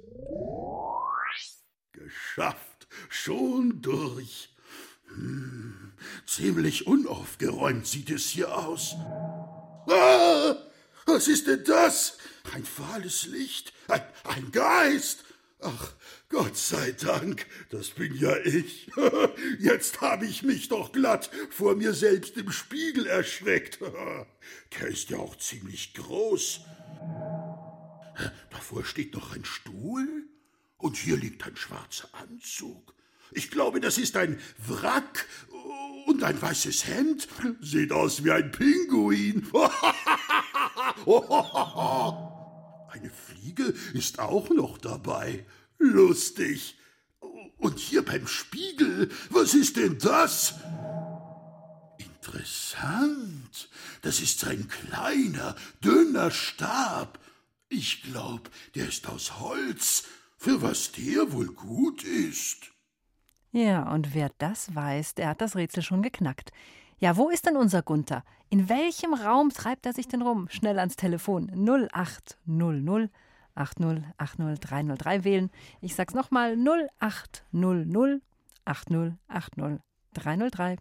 Geschafft, 1.91 2.87
schon 3.07 3.83
durch. 3.83 4.49
Hm, 5.09 5.93
ziemlich 6.25 6.87
unaufgeräumt 6.87 7.85
sieht 7.85 8.09
es 8.09 8.25
hier 8.29 8.57
aus. 8.57 8.95
Ah, 9.87 10.55
was 11.05 11.27
ist 11.27 11.45
denn 11.45 11.63
das? 11.63 12.17
Ein 12.51 12.65
fahles 12.65 13.27
Licht, 13.27 13.73
ein, 13.89 14.01
ein 14.23 14.51
Geist. 14.51 15.23
Ach, 15.63 15.93
Gott 16.29 16.57
sei 16.57 16.91
Dank, 16.93 17.45
das 17.69 17.91
bin 17.91 18.15
ja 18.15 18.35
ich. 18.37 18.89
Jetzt 19.59 20.01
habe 20.01 20.25
ich 20.25 20.41
mich 20.41 20.69
doch 20.69 20.91
glatt 20.91 21.29
vor 21.51 21.75
mir 21.75 21.93
selbst 21.93 22.35
im 22.37 22.51
Spiegel 22.51 23.05
erschreckt. 23.05 23.79
Der 24.79 24.87
ist 24.87 25.11
ja 25.11 25.17
auch 25.17 25.37
ziemlich 25.37 25.93
groß. 25.93 26.61
Davor 28.49 28.85
steht 28.85 29.13
noch 29.13 29.35
ein 29.35 29.45
Stuhl 29.45 30.25
und 30.77 30.97
hier 30.97 31.17
liegt 31.17 31.45
ein 31.45 31.55
schwarzer 31.55 32.09
Anzug. 32.13 32.95
Ich 33.31 33.51
glaube, 33.51 33.79
das 33.79 33.99
ist 33.99 34.17
ein 34.17 34.39
Wrack 34.67 35.27
und 36.07 36.23
ein 36.23 36.41
weißes 36.41 36.87
Hemd. 36.87 37.27
Sieht 37.61 37.91
aus 37.91 38.23
wie 38.23 38.31
ein 38.31 38.51
Pinguin. 38.51 39.47
Eine 42.91 43.09
Fliege 43.09 43.73
ist 43.93 44.19
auch 44.19 44.49
noch 44.49 44.77
dabei. 44.77 45.45
Lustig. 45.77 46.77
Und 47.57 47.79
hier 47.79 48.03
beim 48.03 48.27
Spiegel, 48.27 49.09
was 49.29 49.53
ist 49.53 49.77
denn 49.77 49.97
das? 49.97 50.55
Interessant. 51.97 53.69
Das 54.01 54.19
ist 54.19 54.45
ein 54.45 54.67
kleiner, 54.67 55.55
dünner 55.81 56.31
Stab. 56.31 57.19
Ich 57.69 58.03
glaub, 58.03 58.49
der 58.75 58.89
ist 58.89 59.07
aus 59.07 59.39
Holz, 59.39 60.03
für 60.37 60.61
was 60.61 60.91
der 60.91 61.31
wohl 61.31 61.47
gut 61.47 62.03
ist. 62.03 62.71
Ja, 63.53 63.89
und 63.93 64.13
wer 64.13 64.31
das 64.37 64.75
weiß, 64.75 65.15
der 65.15 65.29
hat 65.29 65.39
das 65.39 65.55
Rätsel 65.55 65.81
schon 65.81 66.01
geknackt. 66.01 66.51
Ja, 66.99 67.15
wo 67.15 67.29
ist 67.29 67.45
denn 67.45 67.55
unser 67.55 67.83
Gunther? 67.83 68.25
In 68.51 68.67
welchem 68.67 69.13
Raum 69.13 69.49
treibt 69.49 69.85
er 69.85 69.93
sich 69.93 70.09
denn 70.09 70.21
rum? 70.21 70.49
Schnell 70.49 70.77
ans 70.77 70.97
Telefon 70.97 71.49
0800 71.55 73.09
8080303 73.55 75.23
wählen. 75.23 75.49
Ich 75.79 75.95
sag's 75.95 76.13
nochmal 76.13 76.57
0800 76.57 78.21
8080303. 78.65 80.77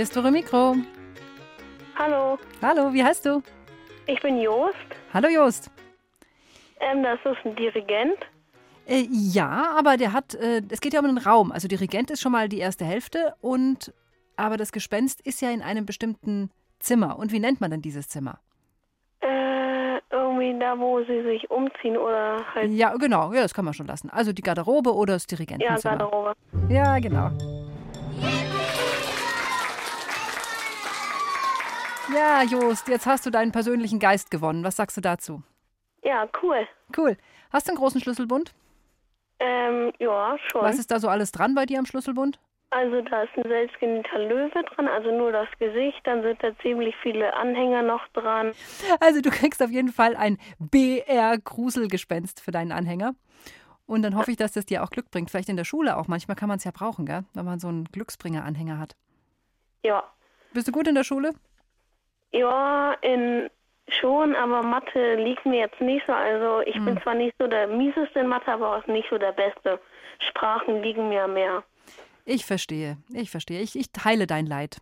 Hier 0.00 0.04
ist 0.04 0.16
Dore 0.16 0.30
Mikro. 0.30 0.76
Hallo, 1.94 2.38
Hallo, 2.62 2.90
wie 2.94 3.04
heißt 3.04 3.26
du? 3.26 3.42
ich 4.06 4.18
bin 4.22 4.40
Jost. 4.40 4.74
Hallo 5.12 5.28
Jost. 5.28 5.70
Ähm, 6.80 7.02
das 7.02 7.18
ist 7.22 7.44
ein 7.44 7.54
Dirigent. 7.54 8.16
Äh, 8.86 9.06
ja, 9.10 9.74
aber 9.78 9.98
der 9.98 10.14
hat, 10.14 10.34
äh, 10.36 10.62
es 10.70 10.80
geht 10.80 10.94
ja 10.94 11.00
um 11.00 11.06
den 11.06 11.18
Raum. 11.18 11.52
Also 11.52 11.68
Dirigent 11.68 12.10
ist 12.10 12.22
schon 12.22 12.32
mal 12.32 12.48
die 12.48 12.60
erste 12.60 12.86
Hälfte 12.86 13.34
und 13.42 13.92
aber 14.36 14.56
das 14.56 14.72
Gespenst 14.72 15.20
ist 15.20 15.42
ja 15.42 15.50
in 15.50 15.60
einem 15.60 15.84
bestimmten 15.84 16.50
Zimmer. 16.78 17.18
Und 17.18 17.30
wie 17.30 17.38
nennt 17.40 17.60
man 17.60 17.70
denn 17.70 17.82
dieses 17.82 18.08
Zimmer? 18.08 18.38
Äh, 19.20 19.98
irgendwie 20.10 20.58
da, 20.58 20.78
wo 20.78 21.04
sie 21.04 21.22
sich 21.24 21.50
umziehen 21.50 21.98
oder 21.98 22.38
halt. 22.54 22.70
Ja, 22.70 22.96
genau, 22.96 23.34
ja, 23.34 23.42
das 23.42 23.52
kann 23.52 23.66
man 23.66 23.74
schon 23.74 23.86
lassen. 23.86 24.08
Also 24.08 24.32
die 24.32 24.40
Garderobe 24.40 24.94
oder 24.94 25.12
das 25.12 25.26
Ja, 25.30 25.36
Dirigentenzimmer. 25.36 25.98
Garderobe. 25.98 26.32
Ja, 26.70 26.98
genau. 27.00 27.32
Ja, 32.14 32.42
Jost, 32.42 32.88
jetzt 32.88 33.06
hast 33.06 33.26
du 33.26 33.30
deinen 33.30 33.52
persönlichen 33.52 33.98
Geist 33.98 34.30
gewonnen. 34.30 34.64
Was 34.64 34.76
sagst 34.76 34.96
du 34.96 35.00
dazu? 35.00 35.42
Ja, 36.02 36.28
cool. 36.42 36.66
Cool. 36.96 37.16
Hast 37.52 37.68
du 37.68 37.72
einen 37.72 37.78
großen 37.78 38.00
Schlüsselbund? 38.00 38.52
Ähm, 39.38 39.92
ja, 39.98 40.36
schon. 40.50 40.62
Was 40.62 40.78
ist 40.78 40.90
da 40.90 40.98
so 40.98 41.08
alles 41.08 41.32
dran 41.32 41.54
bei 41.54 41.66
dir 41.66 41.78
am 41.78 41.86
Schlüsselbund? 41.86 42.38
Also 42.70 43.00
da 43.02 43.22
ist 43.22 43.36
ein 43.36 43.48
selbstgenähter 43.48 44.18
Löwe 44.18 44.62
dran, 44.62 44.86
also 44.86 45.10
nur 45.10 45.32
das 45.32 45.48
Gesicht, 45.58 46.00
dann 46.04 46.22
sind 46.22 46.40
da 46.42 46.56
ziemlich 46.62 46.94
viele 47.02 47.34
Anhänger 47.34 47.82
noch 47.82 48.06
dran. 48.08 48.52
Also 49.00 49.20
du 49.20 49.30
kriegst 49.30 49.60
auf 49.60 49.70
jeden 49.70 49.92
Fall 49.92 50.14
ein 50.14 50.38
BR-Gruselgespenst 50.60 52.40
für 52.40 52.52
deinen 52.52 52.70
Anhänger. 52.70 53.14
Und 53.86 54.02
dann 54.02 54.14
hoffe 54.14 54.30
ich, 54.30 54.36
dass 54.36 54.52
das 54.52 54.66
dir 54.66 54.84
auch 54.84 54.90
Glück 54.90 55.10
bringt. 55.10 55.30
Vielleicht 55.30 55.48
in 55.48 55.56
der 55.56 55.64
Schule 55.64 55.96
auch. 55.96 56.06
Manchmal 56.06 56.36
kann 56.36 56.48
man 56.48 56.58
es 56.58 56.64
ja 56.64 56.70
brauchen, 56.70 57.06
gell? 57.06 57.24
wenn 57.34 57.44
man 57.44 57.58
so 57.58 57.66
einen 57.66 57.86
Glücksbringer-Anhänger 57.86 58.78
hat. 58.78 58.94
Ja. 59.82 60.04
Bist 60.52 60.68
du 60.68 60.72
gut 60.72 60.86
in 60.86 60.94
der 60.94 61.02
Schule? 61.02 61.32
Ja, 62.32 62.92
in 63.02 63.50
schon, 64.00 64.36
aber 64.36 64.62
Mathe 64.62 65.16
liegt 65.16 65.44
mir 65.46 65.58
jetzt 65.60 65.80
nicht 65.80 66.06
so. 66.06 66.12
Also 66.12 66.60
ich 66.66 66.76
Hm. 66.76 66.84
bin 66.84 67.02
zwar 67.02 67.14
nicht 67.14 67.34
so 67.38 67.46
der 67.48 67.66
mieseste 67.66 68.20
in 68.20 68.28
Mathe, 68.28 68.52
aber 68.52 68.76
auch 68.76 68.86
nicht 68.86 69.08
so 69.10 69.18
der 69.18 69.32
Beste. 69.32 69.80
Sprachen 70.28 70.82
liegen 70.82 71.08
mir 71.08 71.26
mehr. 71.26 71.64
Ich 72.24 72.44
verstehe, 72.46 72.98
ich 73.12 73.30
verstehe. 73.30 73.60
Ich, 73.60 73.74
ich 73.76 73.90
teile 73.90 74.26
dein 74.26 74.46
Leid. 74.46 74.78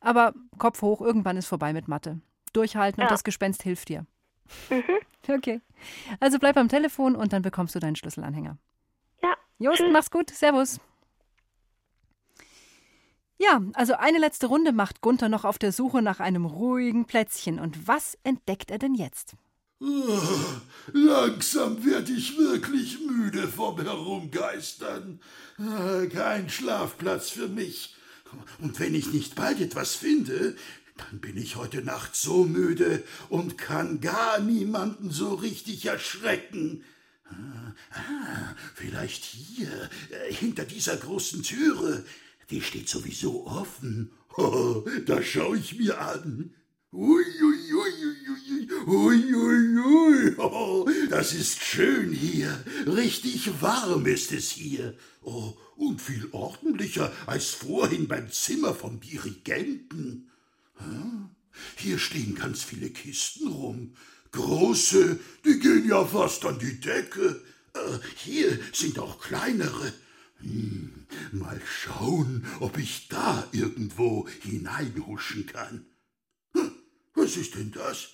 Aber 0.00 0.32
Kopf 0.58 0.82
hoch, 0.82 1.00
irgendwann 1.00 1.36
ist 1.36 1.46
vorbei 1.46 1.72
mit 1.72 1.86
Mathe. 1.86 2.20
Durchhalten 2.52 3.00
und 3.02 3.06
Ja. 3.08 3.12
das 3.12 3.24
Gespenst 3.24 3.62
hilft 3.62 3.88
dir. 3.88 4.06
Mhm. 4.70 4.82
Okay. 5.26 5.62
Also 6.20 6.38
bleib 6.38 6.58
am 6.58 6.68
Telefon 6.68 7.16
und 7.16 7.32
dann 7.32 7.40
bekommst 7.40 7.74
du 7.74 7.78
deinen 7.78 7.96
Schlüsselanhänger. 7.96 8.58
Ja. 9.22 9.32
Just, 9.58 9.78
tschüss. 9.78 9.90
mach's 9.90 10.10
gut. 10.10 10.28
Servus. 10.28 10.78
Ja, 13.38 13.60
also 13.74 13.94
eine 13.94 14.18
letzte 14.18 14.46
Runde 14.46 14.72
macht 14.72 15.00
Gunther 15.00 15.28
noch 15.28 15.44
auf 15.44 15.58
der 15.58 15.72
Suche 15.72 16.02
nach 16.02 16.20
einem 16.20 16.44
ruhigen 16.46 17.06
Plätzchen. 17.06 17.58
Und 17.58 17.88
was 17.88 18.16
entdeckt 18.22 18.70
er 18.70 18.78
denn 18.78 18.94
jetzt? 18.94 19.34
Ah, 19.82 20.60
Langsam 20.92 21.84
werd 21.84 22.08
ich 22.08 22.38
wirklich 22.38 23.00
müde 23.00 23.48
vom 23.48 23.80
Herumgeistern. 23.80 25.20
Ah, 25.58 26.06
Kein 26.06 26.48
Schlafplatz 26.48 27.30
für 27.30 27.48
mich. 27.48 27.96
Und 28.60 28.78
wenn 28.80 28.94
ich 28.94 29.12
nicht 29.12 29.34
bald 29.34 29.60
etwas 29.60 29.94
finde, 29.94 30.56
dann 30.96 31.20
bin 31.20 31.36
ich 31.36 31.56
heute 31.56 31.82
Nacht 31.82 32.14
so 32.14 32.44
müde 32.44 33.02
und 33.28 33.58
kann 33.58 34.00
gar 34.00 34.38
niemanden 34.38 35.10
so 35.10 35.34
richtig 35.34 35.86
erschrecken. 35.86 36.84
Ah, 37.28 37.72
ah, 37.90 38.54
vielleicht 38.74 39.24
hier, 39.24 39.90
äh, 40.10 40.32
hinter 40.32 40.64
dieser 40.64 40.96
großen 40.96 41.42
Türe. 41.42 42.04
Die 42.50 42.60
steht 42.60 42.88
sowieso 42.88 43.46
offen. 43.46 44.10
Oh, 44.36 44.84
da 45.06 45.22
schau 45.22 45.54
ich 45.54 45.78
mir 45.78 46.00
an. 46.00 46.52
Ui, 46.92 47.22
ui, 47.22 47.72
ui, 47.72 47.92
ui, 48.84 49.32
ui, 49.32 49.78
ui. 49.78 50.34
Oh, 50.38 50.90
das 51.08 51.34
ist 51.34 51.60
schön 51.62 52.12
hier. 52.12 52.64
Richtig 52.84 53.62
warm 53.62 54.06
ist 54.06 54.32
es 54.32 54.50
hier. 54.50 54.96
Oh, 55.22 55.56
und 55.76 56.00
viel 56.00 56.28
ordentlicher 56.32 57.12
als 57.26 57.50
vorhin 57.50 58.08
beim 58.08 58.28
Zimmer 58.32 58.74
vom 58.74 58.98
Dirigenten. 58.98 60.30
Hier 61.76 61.98
stehen 61.98 62.34
ganz 62.34 62.62
viele 62.62 62.90
Kisten 62.90 63.48
rum. 63.48 63.94
Große, 64.32 65.18
die 65.44 65.58
gehen 65.60 65.88
ja 65.88 66.04
fast 66.04 66.44
an 66.44 66.58
die 66.58 66.80
Decke. 66.80 67.40
Äh, 67.74 67.98
hier 68.16 68.58
sind 68.72 68.98
auch 68.98 69.20
kleinere. 69.20 69.92
Hm, 70.44 71.06
mal 71.32 71.60
schauen, 71.64 72.46
ob 72.60 72.76
ich 72.76 73.08
da 73.08 73.48
irgendwo 73.52 74.28
hineinhuschen 74.42 75.46
kann. 75.46 75.86
Hm, 76.52 76.72
Was 77.14 77.36
ist 77.36 77.54
denn 77.54 77.72
das? 77.72 78.08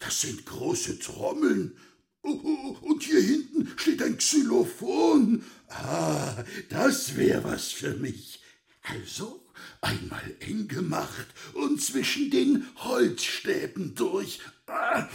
Das 0.00 0.20
sind 0.20 0.44
große 0.44 0.98
Trommeln. 0.98 1.76
Oh, 2.22 2.76
Und 2.82 3.02
hier 3.02 3.20
hinten 3.20 3.68
steht 3.76 4.02
ein 4.02 4.16
Xylophon. 4.16 5.44
Ah, 5.68 6.44
das 6.68 7.16
wäre 7.16 7.44
was 7.44 7.70
für 7.72 7.94
mich. 7.94 8.40
Also 8.82 9.44
einmal 9.80 10.36
eng 10.40 10.66
gemacht 10.66 11.26
und 11.54 11.80
zwischen 11.80 12.30
den 12.30 12.66
Holzstäben 12.76 13.94
durch. 13.94 14.40
Ah, 14.66 15.08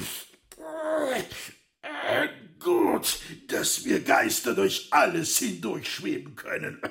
ah, 0.62 2.28
gut, 2.60 3.20
dass 3.48 3.86
wir 3.86 4.02
Geister 4.02 4.54
durch 4.54 4.90
alles 4.92 5.38
hindurchschweben 5.38 6.36
können. 6.36 6.82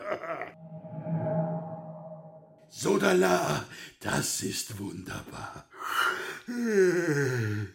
Sodala, 2.70 3.66
das 4.00 4.42
ist 4.42 4.78
wunderbar. 4.78 5.68
Einen 6.46 7.74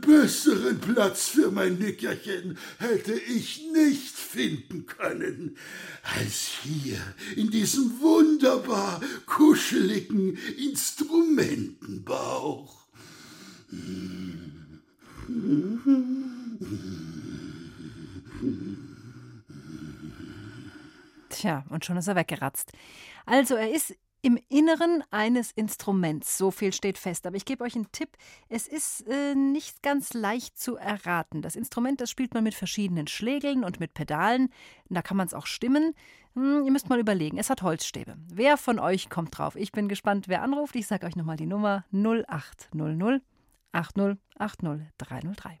besseren 0.00 0.80
Platz 0.80 1.28
für 1.28 1.50
mein 1.50 1.76
Nickerchen 1.78 2.56
hätte 2.78 3.12
ich 3.12 3.62
nicht 3.72 4.16
finden 4.16 4.86
können 4.86 5.58
als 6.02 6.52
hier 6.62 6.98
in 7.36 7.50
diesem 7.50 8.00
wunderbar 8.00 9.02
kuscheligen 9.26 10.38
Instrumentenbauch. 10.56 12.86
Tja, 21.28 21.64
und 21.68 21.84
schon 21.84 21.96
ist 21.96 22.08
er 22.08 22.16
weggeratzt. 22.16 22.72
Also, 23.26 23.54
er 23.54 23.70
ist 23.70 23.94
im 24.26 24.38
Inneren 24.48 25.04
eines 25.12 25.52
Instruments. 25.52 26.36
So 26.36 26.50
viel 26.50 26.72
steht 26.72 26.98
fest. 26.98 27.26
Aber 27.26 27.36
ich 27.36 27.44
gebe 27.44 27.62
euch 27.62 27.76
einen 27.76 27.92
Tipp. 27.92 28.16
Es 28.48 28.66
ist 28.66 29.06
äh, 29.06 29.36
nicht 29.36 29.84
ganz 29.84 30.14
leicht 30.14 30.58
zu 30.58 30.76
erraten. 30.76 31.42
Das 31.42 31.54
Instrument, 31.54 32.00
das 32.00 32.10
spielt 32.10 32.34
man 32.34 32.42
mit 32.42 32.54
verschiedenen 32.54 33.06
Schlägeln 33.06 33.62
und 33.62 33.78
mit 33.78 33.94
Pedalen. 33.94 34.48
Da 34.88 35.02
kann 35.02 35.16
man 35.16 35.28
es 35.28 35.34
auch 35.34 35.46
stimmen. 35.46 35.94
Hm, 36.34 36.64
ihr 36.64 36.72
müsst 36.72 36.88
mal 36.88 36.98
überlegen. 36.98 37.38
Es 37.38 37.50
hat 37.50 37.62
Holzstäbe. 37.62 38.16
Wer 38.26 38.56
von 38.56 38.80
euch 38.80 39.10
kommt 39.10 39.38
drauf? 39.38 39.54
Ich 39.54 39.70
bin 39.70 39.88
gespannt, 39.88 40.26
wer 40.26 40.42
anruft. 40.42 40.74
Ich 40.74 40.88
sage 40.88 41.06
euch 41.06 41.14
nochmal 41.14 41.36
die 41.36 41.46
Nummer 41.46 41.84
0800 41.92 43.22
80 43.72 44.18
80 44.38 44.80
303. 44.98 45.60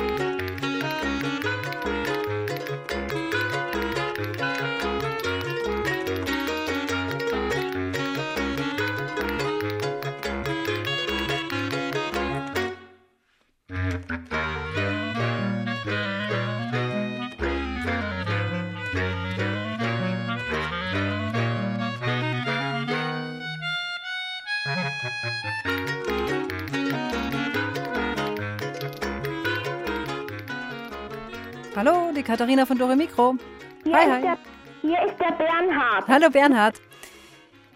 die 32.21 32.27
Katharina 32.27 32.67
von 32.67 32.77
Dore 32.77 32.95
Mikro. 32.95 33.35
Hier, 33.83 33.93
Hi, 33.95 34.05
ist 34.05 34.11
hi. 34.11 34.21
Der, 34.21 34.37
hier 34.81 35.05
ist 35.07 35.19
der 35.19 35.31
Bernhard. 35.31 36.07
Hallo 36.07 36.29
Bernhard. 36.29 36.79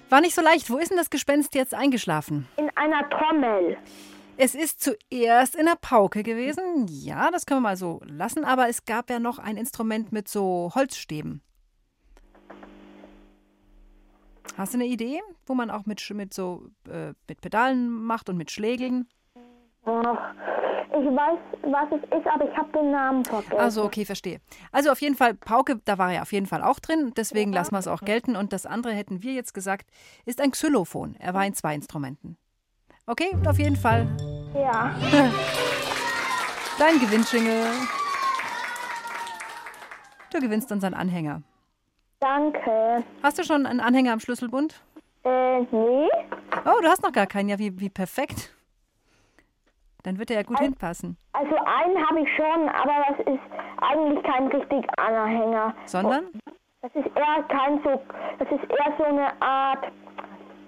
War 0.09 0.21
nicht 0.21 0.35
so 0.35 0.41
leicht. 0.43 0.69
Wo 0.69 0.77
ist 0.77 0.91
denn 0.91 0.97
das 0.97 1.09
Gespenst 1.09 1.55
jetzt 1.55 1.73
eingeschlafen? 1.73 2.47
In 2.57 2.69
einer 2.75 3.09
Trommel. 3.09 3.75
Es 4.37 4.53
ist 4.53 4.83
zuerst 4.83 5.55
in 5.55 5.65
der 5.65 5.77
Pauke 5.81 6.21
gewesen. 6.21 6.85
Ja, 6.87 7.31
das 7.31 7.47
können 7.47 7.61
wir 7.61 7.69
mal 7.69 7.77
so 7.77 8.01
lassen. 8.05 8.45
Aber 8.45 8.69
es 8.69 8.85
gab 8.85 9.09
ja 9.09 9.17
noch 9.17 9.39
ein 9.39 9.57
Instrument 9.57 10.11
mit 10.11 10.27
so 10.27 10.71
Holzstäben. 10.75 11.41
Hast 14.57 14.75
du 14.75 14.77
eine 14.77 14.85
Idee, 14.85 15.21
wo 15.47 15.55
man 15.55 15.71
auch 15.71 15.87
mit, 15.87 16.07
mit 16.11 16.35
so 16.35 16.67
äh, 16.87 17.13
mit 17.27 17.41
Pedalen 17.41 17.89
macht 17.89 18.29
und 18.29 18.37
mit 18.37 18.51
Schlägeln? 18.51 19.07
Ich 19.85 21.05
weiß, 21.11 21.37
was 21.61 21.87
es 21.91 22.17
ist, 22.17 22.27
aber 22.27 22.49
ich 22.49 22.57
habe 22.57 22.71
den 22.71 22.91
Namen 22.91 23.23
vergessen. 23.23 23.59
Also 23.59 23.83
okay, 23.83 24.03
verstehe. 24.05 24.39
Also 24.71 24.91
auf 24.91 24.99
jeden 25.01 25.15
Fall, 25.15 25.35
Pauke, 25.35 25.79
da 25.85 25.97
war 25.97 26.11
er 26.11 26.23
auf 26.23 26.31
jeden 26.31 26.47
Fall 26.47 26.63
auch 26.63 26.79
drin. 26.79 27.13
Deswegen 27.15 27.53
lassen 27.53 27.73
wir 27.73 27.79
es 27.79 27.87
auch 27.87 28.01
gelten. 28.01 28.35
Und 28.35 28.51
das 28.53 28.65
andere 28.65 28.93
hätten 28.93 29.21
wir 29.21 29.33
jetzt 29.33 29.53
gesagt, 29.53 29.87
ist 30.25 30.41
ein 30.41 30.51
Xylophon. 30.51 31.15
Er 31.19 31.33
war 31.33 31.45
in 31.45 31.53
zwei 31.53 31.75
Instrumenten. 31.75 32.37
Okay, 33.05 33.35
auf 33.45 33.59
jeden 33.59 33.75
Fall. 33.75 34.07
Ja. 34.55 34.95
Dein 36.79 36.99
Gewinnschingel. 36.99 37.65
Du 40.33 40.39
gewinnst 40.39 40.71
unseren 40.71 40.95
Anhänger. 40.95 41.43
Danke. 42.19 43.03
Hast 43.21 43.37
du 43.37 43.43
schon 43.43 43.67
einen 43.67 43.79
Anhänger 43.79 44.13
am 44.13 44.19
Schlüsselbund? 44.19 44.81
Äh, 45.23 45.59
nee. 45.59 46.09
Oh, 46.65 46.81
du 46.81 46.87
hast 46.87 47.03
noch 47.03 47.11
gar 47.11 47.27
keinen. 47.27 47.49
Ja, 47.49 47.59
wie, 47.59 47.79
wie 47.79 47.89
perfekt. 47.89 48.54
Dann 50.05 50.19
wird 50.19 50.29
er 50.29 50.37
ja 50.37 50.43
gut 50.43 50.59
hinpassen. 50.59 51.17
Also 51.33 51.55
einen 51.55 52.07
habe 52.07 52.19
ich 52.21 52.29
schon, 52.35 52.69
aber 52.69 52.93
das 53.09 53.19
ist 53.25 53.41
eigentlich 53.81 54.23
kein 54.23 54.47
richtig 54.47 54.85
Anhänger. 54.99 55.73
Sondern? 55.87 56.25
Das 56.83 56.91
ist 56.93 57.07
eher 57.15 57.43
kein 57.49 57.81
so, 57.83 57.99
das 58.37 58.47
ist 58.51 58.69
eher 58.69 58.93
so 58.99 59.03
eine 59.03 59.41
Art, 59.41 59.83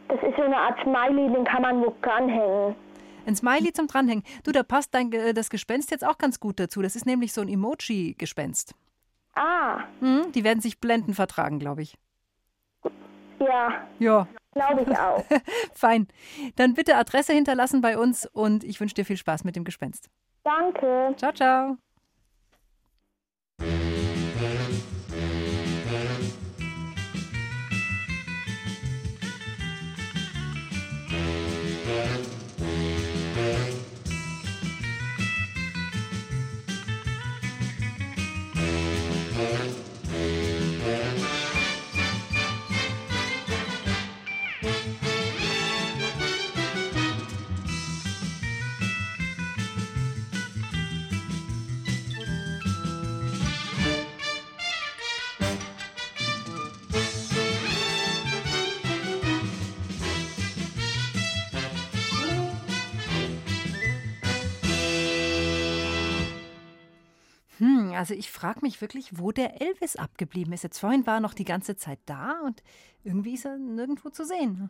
das 0.07 0.17
ist 0.23 0.35
so 0.35 0.41
eine 0.41 0.57
Art 0.57 0.79
Smiley, 0.81 1.31
den 1.31 1.43
kann 1.45 1.61
man 1.61 1.79
wo 1.81 1.95
dranhängen. 2.01 2.75
Ein 3.27 3.35
Smiley 3.35 3.73
zum 3.73 3.85
Dranhängen. 3.87 4.23
Du, 4.43 4.51
da 4.51 4.63
passt 4.63 4.95
dein, 4.95 5.11
das 5.11 5.51
Gespenst 5.51 5.91
jetzt 5.91 6.03
auch 6.07 6.17
ganz 6.17 6.39
gut 6.39 6.59
dazu. 6.59 6.81
Das 6.81 6.95
ist 6.95 7.05
nämlich 7.05 7.33
so 7.33 7.41
ein 7.41 7.49
Emoji-Gespenst. 7.49 8.73
Ah, 9.35 9.81
Hm, 9.99 10.31
die 10.31 10.43
werden 10.43 10.61
sich 10.61 10.79
blenden 10.79 11.13
vertragen, 11.13 11.59
glaube 11.59 11.83
ich. 11.83 11.95
Ja, 13.39 13.87
Ja, 13.99 14.27
glaube 14.53 14.81
ich 14.81 14.97
auch. 14.97 15.23
fein. 15.73 16.07
Dann 16.55 16.73
bitte 16.73 16.95
Adresse 16.95 17.33
hinterlassen 17.33 17.81
bei 17.81 17.97
uns 17.97 18.25
und 18.25 18.63
ich 18.63 18.79
wünsche 18.79 18.95
dir 18.95 19.05
viel 19.05 19.17
Spaß 19.17 19.43
mit 19.43 19.55
dem 19.55 19.63
Gespenst. 19.63 20.09
Danke. 20.43 21.13
Ciao, 21.17 21.31
ciao. 21.33 21.77
Also 67.97 68.13
ich 68.13 68.31
frage 68.31 68.61
mich 68.61 68.79
wirklich, 68.81 69.19
wo 69.19 69.31
der 69.31 69.61
Elvis 69.61 69.95
abgeblieben 69.95 70.53
ist. 70.53 70.63
Jetzt 70.63 70.79
vorhin 70.79 71.05
war 71.05 71.15
er 71.15 71.19
noch 71.19 71.33
die 71.33 71.45
ganze 71.45 71.75
Zeit 71.75 71.99
da 72.05 72.39
und 72.45 72.63
irgendwie 73.03 73.33
ist 73.33 73.45
er 73.45 73.57
nirgendwo 73.57 74.09
zu 74.09 74.25
sehen. 74.25 74.69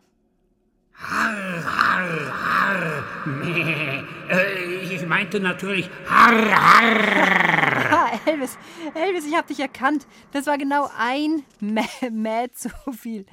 Harr, 0.94 1.64
harr, 1.64 2.32
harr. 2.32 3.04
Nee, 3.26 4.02
äh, 4.30 4.94
ich 4.94 5.06
meinte 5.06 5.38
natürlich 5.38 5.88
harr, 6.06 6.50
harr. 6.50 7.48
Ah, 7.90 8.10
Elvis, 8.26 8.58
Elvis, 8.94 9.24
ich 9.24 9.34
habe 9.34 9.48
dich 9.48 9.60
erkannt. 9.60 10.06
Das 10.32 10.46
war 10.46 10.58
genau 10.58 10.90
ein 10.98 11.44
Mä, 11.60 11.84
Mä 12.10 12.50
zu 12.52 12.68
viel. 12.92 13.24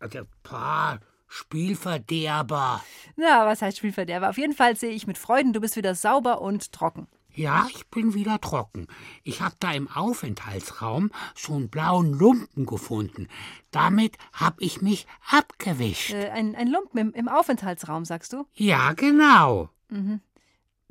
Der 0.00 0.24
Paar, 0.42 1.00
Spielverderber. 1.28 2.82
Na, 3.16 3.46
was 3.46 3.60
heißt 3.60 3.78
Spielverderber? 3.78 4.30
Auf 4.30 4.38
jeden 4.38 4.54
Fall 4.54 4.76
sehe 4.76 4.92
ich 4.92 5.06
mit 5.06 5.18
Freuden, 5.18 5.52
du 5.52 5.60
bist 5.60 5.76
wieder 5.76 5.94
sauber 5.94 6.40
und 6.40 6.72
trocken. 6.72 7.06
Ja, 7.34 7.66
ich 7.74 7.86
bin 7.86 8.14
wieder 8.14 8.40
trocken. 8.40 8.86
Ich 9.24 9.40
hab 9.40 9.58
da 9.60 9.72
im 9.72 9.88
Aufenthaltsraum 9.88 11.10
so 11.34 11.54
einen 11.54 11.68
blauen 11.68 12.12
Lumpen 12.12 12.66
gefunden. 12.66 13.28
Damit 13.70 14.18
hab 14.32 14.60
ich 14.60 14.82
mich 14.82 15.06
abgewischt. 15.30 16.12
Äh, 16.12 16.30
ein, 16.30 16.54
ein 16.54 16.68
Lumpen 16.68 16.98
im, 16.98 17.12
im 17.12 17.28
Aufenthaltsraum, 17.28 18.04
sagst 18.04 18.32
du? 18.32 18.46
Ja, 18.54 18.92
genau. 18.92 19.70
Mhm. 19.88 20.20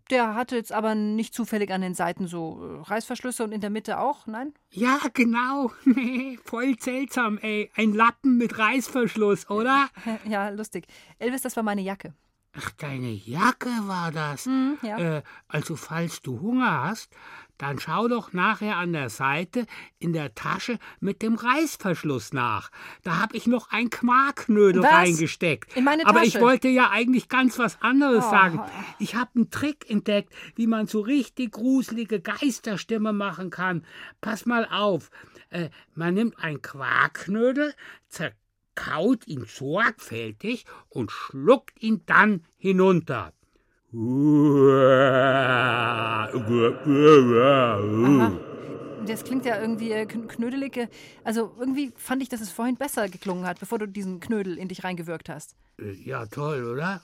Der 0.10 0.36
hatte 0.36 0.58
jetzt 0.58 0.74
aber 0.74 0.94
nicht 0.94 1.34
zufällig 1.34 1.72
an 1.72 1.82
den 1.82 1.94
Seiten 1.94 2.28
so 2.28 2.60
äh, 2.62 2.90
Reißverschlüsse 2.90 3.44
und 3.46 3.54
in 3.54 3.62
der 3.62 3.70
Mitte 3.70 3.98
auch, 4.00 4.28
nein? 4.28 4.54
Ja, 4.70 5.00
genau. 5.14 5.72
Nee, 5.86 6.38
voll 6.44 6.76
seltsam, 6.80 7.38
ey. 7.38 7.72
Ein 7.76 7.94
Lappen 7.94 8.38
mit 8.38 8.58
Reißverschluss, 8.58 9.50
oder? 9.50 9.90
Ja, 10.28 10.50
lustig. 10.50 10.88
Elvis, 11.20 11.44
das 11.44 11.56
war 11.56 11.64
meine 11.64 11.82
Jacke. 11.82 12.14
Ach, 12.54 12.70
deine 12.72 13.10
Jacke 13.12 13.70
war 13.84 14.12
das. 14.12 14.46
Mhm, 14.46 14.78
ja. 14.82 15.18
Äh, 15.18 15.24
also, 15.48 15.76
falls 15.76 16.22
du 16.22 16.42
Hunger 16.42 16.84
hast, 16.84 17.10
dann 17.58 17.80
schau 17.80 18.08
doch 18.08 18.34
nachher 18.34 18.76
an 18.78 18.92
der 18.92 19.10
Seite 19.10 19.68
in 20.00 20.14
der 20.14 20.34
Tasche 20.36 20.80
mit 21.00 21.22
dem 21.22 21.36
Reißverschluss 21.36 22.34
nach. 22.34 22.72
Da 23.04 23.20
hab 23.20 23.36
ich 23.36 23.46
noch 23.48 23.70
ein 23.72 23.90
Quarkknödel 23.92 24.82
Was? 24.82 24.92
reingesteckt. 24.92 25.78
In 25.78 25.84
meine 25.86 26.06
Aber 26.08 26.24
ich 26.24 26.34
Tasche? 26.34 26.44
wollte 26.44 26.68
ja 26.70 26.90
eigentlich 26.90 27.30
ganz 27.30 27.58
was 27.60 27.80
anderes 27.82 28.26
Oh. 28.26 28.32
sagen. 28.32 28.62
Ich 29.00 29.16
habe 29.16 29.30
einen 29.36 29.50
Trick 29.52 29.90
entdeckt, 29.90 30.34
wie 30.56 30.68
man 30.68 30.88
so 30.88 31.00
richtig 31.02 31.52
gruselige 31.54 32.20
Geisterstimme 32.20 33.14
machen 33.14 33.50
kann. 33.52 33.86
Pass 34.22 34.46
mal 34.46 34.66
auf. 34.70 35.10
Äh, 35.52 35.70
man 35.94 36.16
nimmt 36.16 36.40
ein 36.44 36.62
Quarkknödel, 36.62 37.76
zerkaut 38.76 39.28
ihn 39.28 39.46
sorgfältig 39.46 40.66
und 40.90 41.12
schluckt 41.12 41.82
ihn 41.82 42.04
dann 42.06 42.44
hinunter. 42.58 43.34
Aha. 47.04 48.32
Das 49.06 49.24
klingt 49.24 49.46
ja 49.46 49.60
irgendwie 49.60 49.92
äh, 49.92 50.04
kn- 50.06 50.28
knödelig. 50.28 50.78
äh, 50.78 50.88
Also 51.24 51.54
irgendwie 51.60 51.92
fand 51.98 52.22
ich, 52.22 52.30
dass 52.30 52.40
es 52.42 52.52
vorhin 52.52 52.76
besser 52.76 53.10
geklungen 53.10 53.46
hat, 53.48 53.60
bevor 53.60 53.80
du 53.80 53.88
diesen 53.88 54.20
Knödel 54.20 54.58
in 54.58 54.68
dich 54.68 54.84
reingewirkt 54.84 55.28
hast. 55.30 55.56
Äh, 55.80 55.92
Ja, 55.94 56.26
toll, 56.28 56.66
oder? 56.72 57.02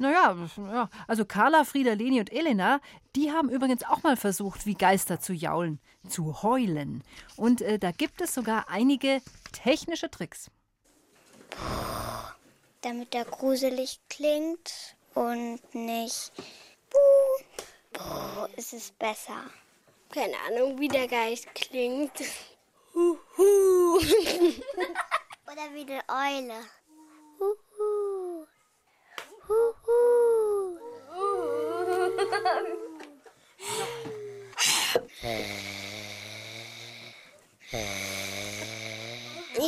Naja, 0.00 0.36
ja. 0.58 0.88
also 1.08 1.24
Carla, 1.24 1.64
Frieda, 1.64 1.92
Leni 1.94 2.20
und 2.20 2.32
Elena, 2.32 2.80
die 3.16 3.32
haben 3.32 3.48
übrigens 3.50 3.82
auch 3.84 4.04
mal 4.04 4.16
versucht, 4.16 4.64
wie 4.64 4.74
Geister 4.74 5.18
zu 5.18 5.32
jaulen, 5.32 5.80
zu 6.08 6.42
heulen. 6.44 7.02
Und 7.36 7.62
äh, 7.62 7.80
da 7.80 7.90
gibt 7.90 8.20
es 8.20 8.32
sogar 8.32 8.68
einige 8.68 9.20
technische 9.50 10.08
Tricks. 10.08 10.50
Damit 12.80 13.14
er 13.14 13.24
gruselig 13.24 14.00
klingt 14.08 14.96
und 15.14 15.60
nicht 15.74 16.32
Buh. 16.90 17.44
Buh, 17.92 18.46
ist 18.56 18.72
es 18.72 18.90
besser. 18.92 19.50
Keine 20.10 20.36
Ahnung, 20.46 20.78
wie 20.78 20.88
der 20.88 21.06
Geist 21.06 21.54
klingt. 21.54 22.12
Huhu. 22.94 23.98
Oder 23.98 25.74
wie 25.74 25.82
eine 25.82 26.02
Eule. 26.08 26.60
Huhu. 27.38 28.46
Huhu. 29.48 30.08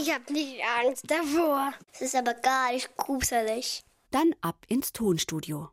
Ich 0.01 0.11
hab 0.11 0.31
nicht 0.31 0.61
Angst 0.83 1.11
davor. 1.11 1.73
Es 1.93 2.01
ist 2.01 2.17
aber 2.17 2.33
gar 2.33 2.73
nicht 2.73 2.97
gruselig. 2.97 3.83
Dann 4.11 4.35
ab 4.41 4.57
ins 4.69 4.93
Tonstudio. 4.93 5.69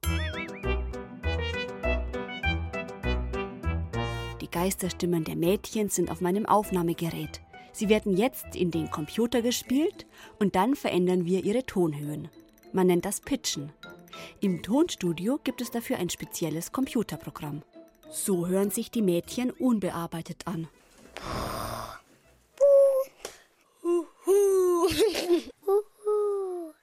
Die 4.42 4.52
Geisterstimmen 4.52 5.24
der 5.24 5.38
Mädchen 5.38 5.88
sind 5.90 6.12
auf 6.12 6.20
meinem 6.20 6.46
Aufnahmegerät. 6.46 7.40
Sie 7.72 7.88
werden 7.88 8.18
jetzt 8.18 8.56
in 8.56 8.72
den 8.72 8.92
Computer 8.92 9.42
gespielt 9.42 10.06
und 10.40 10.56
dann 10.56 10.76
verändern 10.76 11.26
wir 11.26 11.46
ihre 11.46 11.66
Tonhöhen. 11.66 12.28
Man 12.74 12.88
nennt 12.88 13.06
das 13.06 13.22
Pitchen. 13.22 13.72
Im 14.42 14.62
Tonstudio 14.62 15.40
gibt 15.42 15.62
es 15.62 15.72
dafür 15.72 16.00
ein 16.00 16.10
spezielles 16.10 16.74
Computerprogramm. 16.74 17.64
So 18.10 18.48
hören 18.48 18.72
sich 18.72 18.92
die 18.92 19.02
Mädchen 19.02 19.52
unbearbeitet 19.52 20.48
an. 20.48 20.68
Huhu. 23.84 24.90
Huhu. 25.66 26.74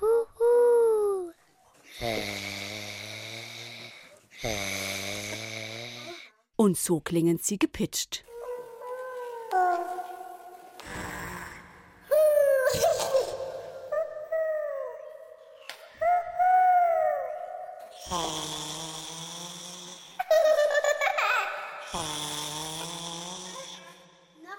Huhu. 0.00 1.32
Und 6.56 6.78
so 6.78 7.00
klingen 7.00 7.38
sie 7.38 7.58
gepitcht. 7.58 8.24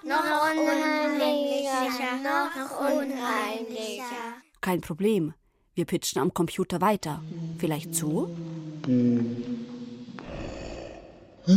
Noch 0.03 0.23
unheimlicher, 0.53 2.17
noch 2.23 2.79
unheimlicher. 2.79 4.03
Kein 4.61 4.81
Problem. 4.81 5.33
Wir 5.73 5.85
pitchen 5.85 6.21
am 6.21 6.33
Computer 6.33 6.79
weiter. 6.79 7.23
Vielleicht 7.57 7.95
so? 7.95 8.29
Noch 11.47 11.55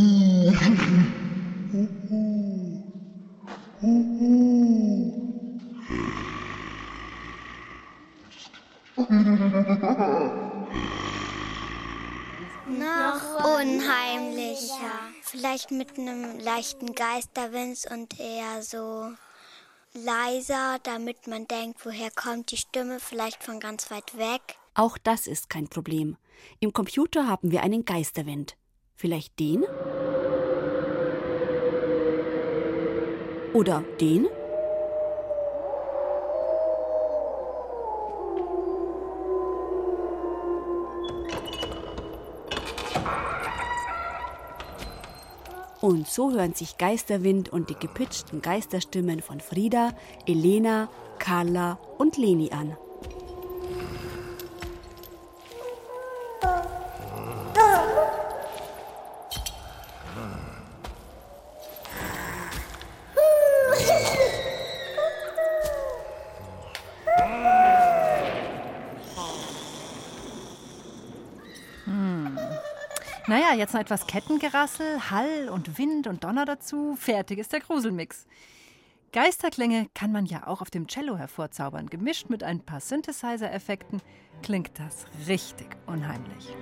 unheimlicher. 13.45 14.93
Vielleicht 15.22 15.72
mit 15.72 15.99
einem 15.99 16.38
leichten 16.38 16.95
Geisterwind 16.95 17.80
und 17.91 18.20
eher 18.20 18.62
so 18.62 19.11
leiser, 19.93 20.78
damit 20.84 21.26
man 21.26 21.49
denkt, 21.49 21.84
woher 21.84 22.12
kommt 22.12 22.53
die 22.53 22.59
Stimme, 22.59 23.01
vielleicht 23.01 23.43
von 23.43 23.59
ganz 23.59 23.91
weit 23.91 24.16
weg. 24.16 24.41
Auch 24.74 24.99
das 24.99 25.26
ist 25.26 25.51
kein 25.51 25.66
Problem. 25.66 26.16
Im 26.61 26.72
Computer 26.72 27.26
haben 27.26 27.51
wir 27.51 27.64
einen 27.64 27.84
Geisterwind. 27.84 28.57
Vielleicht 29.01 29.40
den? 29.40 29.64
Oder 33.55 33.82
den? 33.98 34.26
Und 45.80 46.07
so 46.07 46.32
hören 46.32 46.53
sich 46.53 46.76
Geisterwind 46.76 47.48
und 47.51 47.70
die 47.70 47.74
gepitchten 47.76 48.42
Geisterstimmen 48.42 49.22
von 49.22 49.40
Frieda, 49.40 49.94
Elena, 50.26 50.90
Carla 51.18 51.78
und 51.96 52.18
Leni 52.18 52.51
an. 52.53 52.76
Jetzt 73.57 73.74
noch 73.74 73.80
etwas 73.80 74.07
Kettengerassel, 74.07 75.11
Hall 75.11 75.48
und 75.48 75.76
Wind 75.76 76.07
und 76.07 76.22
Donner 76.22 76.44
dazu. 76.44 76.94
Fertig 76.96 77.38
ist 77.38 77.53
der 77.53 77.61
Gruselmix. 77.61 78.26
Geisterklänge 79.12 79.88
kann 79.92 80.12
man 80.12 80.24
ja 80.24 80.46
auch 80.46 80.62
auf 80.62 80.70
dem 80.70 80.86
Cello 80.86 81.16
hervorzaubern. 81.16 81.90
Gemischt 81.90 82.30
mit 82.30 82.44
ein 82.44 82.61
paar 82.61 82.80
Synthesizer-Effekten 82.80 84.01
klingt 84.42 84.78
das 84.78 85.07
richtig 85.26 85.66
unheimlich. 85.86 86.55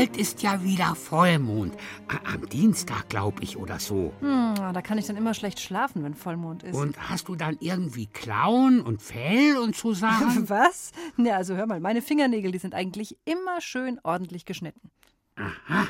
Bald 0.00 0.16
ist 0.16 0.42
ja 0.42 0.62
wieder 0.62 0.94
Vollmond. 0.94 1.76
Am 2.24 2.48
Dienstag, 2.48 3.08
glaube 3.10 3.42
ich, 3.42 3.58
oder 3.58 3.78
so. 3.78 4.14
Hm, 4.20 4.54
da 4.56 4.80
kann 4.80 4.96
ich 4.96 5.06
dann 5.06 5.16
immer 5.16 5.34
schlecht 5.34 5.60
schlafen, 5.60 6.02
wenn 6.02 6.14
Vollmond 6.14 6.62
ist. 6.62 6.74
Und 6.74 7.10
hast 7.10 7.28
du 7.28 7.36
dann 7.36 7.58
irgendwie 7.60 8.06
Klauen 8.06 8.80
und 8.80 9.02
Fell 9.02 9.58
und 9.58 9.76
so 9.76 9.92
Sachen? 9.92 10.48
Was? 10.48 10.92
Na, 11.16 11.36
also 11.36 11.54
hör 11.54 11.66
mal, 11.66 11.80
meine 11.80 12.00
Fingernägel, 12.00 12.50
die 12.50 12.58
sind 12.58 12.74
eigentlich 12.74 13.18
immer 13.26 13.60
schön 13.60 14.00
ordentlich 14.02 14.46
geschnitten. 14.46 14.90
Aha. 15.36 15.88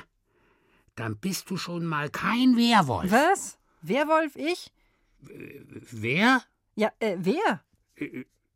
Dann 0.97 1.17
bist 1.17 1.49
du 1.51 1.57
schon 1.57 1.87
mal 1.87 2.11
kein 2.11 2.57
Werwolf. 2.57 3.13
Was? 3.13 3.59
Werwolf, 3.81 4.35
ich? 4.35 4.73
Wer? 5.21 6.43
Ja, 6.75 6.91
äh, 6.99 7.17
wer? 7.21 7.63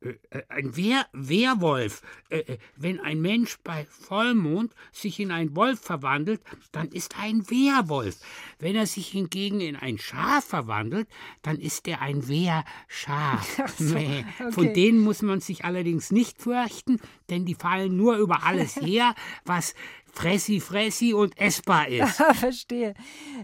Äh, 0.04 0.42
Ein 0.48 0.76
Wehr, 0.76 1.06
Wehrwolf. 1.12 2.02
Äh, 2.28 2.38
äh, 2.38 2.58
Wenn 2.76 3.00
ein 3.00 3.20
Mensch 3.20 3.58
bei 3.64 3.86
Vollmond 3.86 4.74
sich 4.92 5.18
in 5.20 5.30
einen 5.30 5.56
Wolf 5.56 5.80
verwandelt, 5.80 6.40
dann 6.72 6.88
ist 6.88 7.14
er 7.14 7.24
ein 7.24 7.50
Wehrwolf. 7.50 8.16
Wenn 8.58 8.76
er 8.76 8.86
sich 8.86 9.08
hingegen 9.08 9.60
in 9.60 9.76
ein 9.76 9.98
Schaf 9.98 10.44
verwandelt, 10.44 11.08
dann 11.42 11.58
ist 11.58 11.88
er 11.88 12.02
ein 12.02 12.28
Wehrschaf. 12.28 13.62
So, 13.78 13.94
okay. 13.94 14.24
Von 14.50 14.72
denen 14.74 15.00
muss 15.00 15.22
man 15.22 15.40
sich 15.40 15.64
allerdings 15.64 16.10
nicht 16.10 16.40
fürchten, 16.40 17.00
denn 17.30 17.44
die 17.44 17.54
fallen 17.54 17.96
nur 17.96 18.16
über 18.16 18.44
alles 18.44 18.76
her, 18.76 19.14
was 19.44 19.74
Fressi, 20.14 20.60
Fressi 20.60 21.12
und 21.12 21.36
essbar 21.38 21.88
ist. 21.88 22.16
Verstehe. 22.34 22.94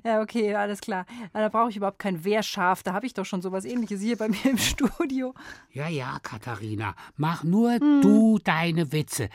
Ja, 0.04 0.20
okay, 0.22 0.54
alles 0.54 0.80
klar. 0.80 1.04
Da 1.32 1.48
brauche 1.48 1.70
ich 1.70 1.76
überhaupt 1.76 1.98
kein 1.98 2.22
Wehrschaf. 2.24 2.82
Da 2.82 2.92
habe 2.92 3.06
ich 3.06 3.14
doch 3.14 3.24
schon 3.24 3.42
sowas 3.42 3.64
ähnliches 3.64 4.00
hier 4.00 4.16
bei 4.16 4.28
mir 4.28 4.44
im 4.44 4.58
Studio. 4.72 5.34
Ja, 5.72 5.88
ja, 5.88 6.18
Katharina, 6.22 6.94
mach 7.16 7.42
nur 7.44 7.72
Hm. 7.72 8.00
du 8.02 8.38
deine 8.38 8.92
Witze. 8.92 9.28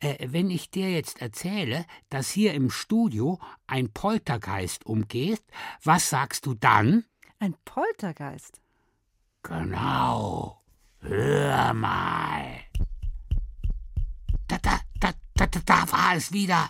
Äh, 0.00 0.28
wenn 0.30 0.48
ich 0.50 0.70
dir 0.70 0.90
jetzt 0.90 1.20
erzähle, 1.20 1.84
dass 2.08 2.30
hier 2.30 2.54
im 2.54 2.70
Studio 2.70 3.38
ein 3.66 3.92
Poltergeist 3.92 4.86
umgeht, 4.86 5.42
was 5.84 6.08
sagst 6.08 6.46
du 6.46 6.54
dann? 6.54 7.04
Ein 7.38 7.54
Poltergeist? 7.66 8.60
Genau. 9.42 10.62
Hör 11.00 11.74
mal. 11.74 12.44
Da, 14.48 14.58
da, 14.58 14.79
da, 15.40 15.46
da, 15.46 15.60
da, 15.64 15.92
war 15.92 16.14
es 16.16 16.32
wieder. 16.32 16.68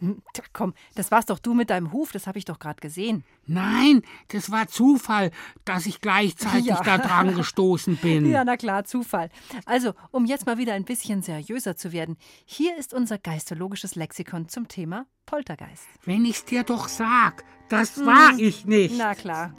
Hm, 0.00 0.22
tja, 0.32 0.44
Komm, 0.52 0.74
das 0.94 1.10
warst 1.10 1.28
doch 1.30 1.38
du 1.40 1.54
mit 1.54 1.70
deinem 1.70 1.92
Huf, 1.92 2.12
das 2.12 2.26
habe 2.26 2.38
ich 2.38 2.44
doch 2.44 2.58
gerade 2.58 2.80
gesehen. 2.80 3.24
Nein, 3.46 4.02
das 4.28 4.50
war 4.50 4.68
Zufall, 4.68 5.30
dass 5.64 5.86
ich 5.86 6.00
gleichzeitig 6.00 6.66
Ja. 6.66 6.80
da 6.82 6.98
dran 6.98 7.34
gestoßen 7.34 7.96
bin. 8.02 8.30
Ja, 8.30 8.44
na 8.44 8.56
klar, 8.56 8.84
Zufall. 8.84 9.28
Also, 9.66 9.94
um 10.12 10.24
jetzt 10.24 10.46
mal 10.46 10.56
wieder 10.58 10.74
ein 10.74 10.84
bisschen 10.84 11.22
seriöser 11.22 11.76
zu 11.76 11.92
werden, 11.92 12.16
hier 12.44 12.76
ist 12.76 12.94
unser 12.94 13.18
geistologisches 13.18 13.96
Lexikon 13.96 14.48
zum 14.48 14.68
Thema 14.68 15.06
Poltergeist. 15.26 15.86
Wenn 16.04 16.24
ich's 16.24 16.44
dir 16.44 16.62
doch 16.62 16.88
sag, 16.88 17.44
das 17.68 17.98
war 18.06 18.30
Hm, 18.32 18.38
ich 18.38 18.64
nicht. 18.66 18.96
Na 18.96 19.14
klar. 19.14 19.52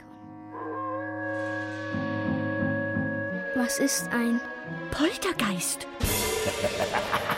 Was 3.56 3.78
ist 3.78 4.08
ein 4.08 4.40
Poltergeist? 4.90 5.86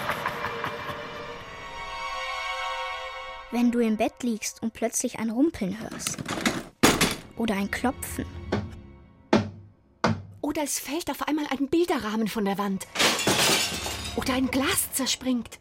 Wenn 3.52 3.70
du 3.70 3.80
im 3.80 3.98
Bett 3.98 4.22
liegst 4.22 4.62
und 4.62 4.72
plötzlich 4.72 5.18
ein 5.18 5.28
Rumpeln 5.28 5.78
hörst. 5.78 6.16
Oder 7.36 7.54
ein 7.54 7.70
Klopfen. 7.70 8.24
Oder 10.40 10.62
es 10.62 10.78
fällt 10.78 11.10
auf 11.10 11.28
einmal 11.28 11.44
ein 11.50 11.68
Bilderrahmen 11.68 12.28
von 12.28 12.46
der 12.46 12.56
Wand. 12.56 12.86
Oder 14.16 14.32
ein 14.32 14.50
Glas 14.50 14.90
zerspringt. 14.94 15.58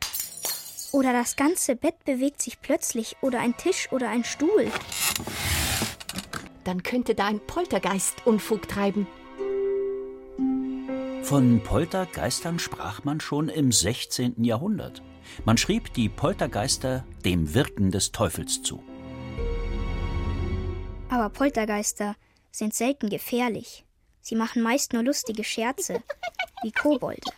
Oder 0.93 1.11
das 1.11 1.35
ganze 1.35 1.75
Bett 1.75 2.05
bewegt 2.05 2.41
sich 2.41 2.61
plötzlich. 2.61 3.17
Oder 3.19 3.41
ein 3.41 3.57
Tisch 3.57 3.91
oder 3.91 4.07
ein 4.07 4.23
Stuhl. 4.23 4.71
Dann 6.63 6.83
könnte 6.83 7.13
da 7.13 7.25
ein 7.25 7.41
Poltergeist 7.45 8.25
Unfug 8.25 8.69
treiben. 8.69 9.05
Von 11.23 11.61
Poltergeistern 11.61 12.57
sprach 12.57 13.03
man 13.03 13.19
schon 13.19 13.49
im 13.49 13.73
16. 13.73 14.45
Jahrhundert. 14.45 15.01
Man 15.45 15.57
schrieb 15.57 15.93
die 15.93 16.09
Poltergeister 16.09 17.05
dem 17.25 17.53
Wirken 17.53 17.91
des 17.91 18.11
Teufels 18.11 18.61
zu. 18.61 18.81
Aber 21.09 21.29
Poltergeister 21.29 22.15
sind 22.51 22.73
selten 22.73 23.09
gefährlich. 23.09 23.85
Sie 24.21 24.35
machen 24.35 24.61
meist 24.61 24.93
nur 24.93 25.03
lustige 25.03 25.43
Scherze. 25.43 26.03
Wie 26.63 26.71
Kobolde. 26.71 27.31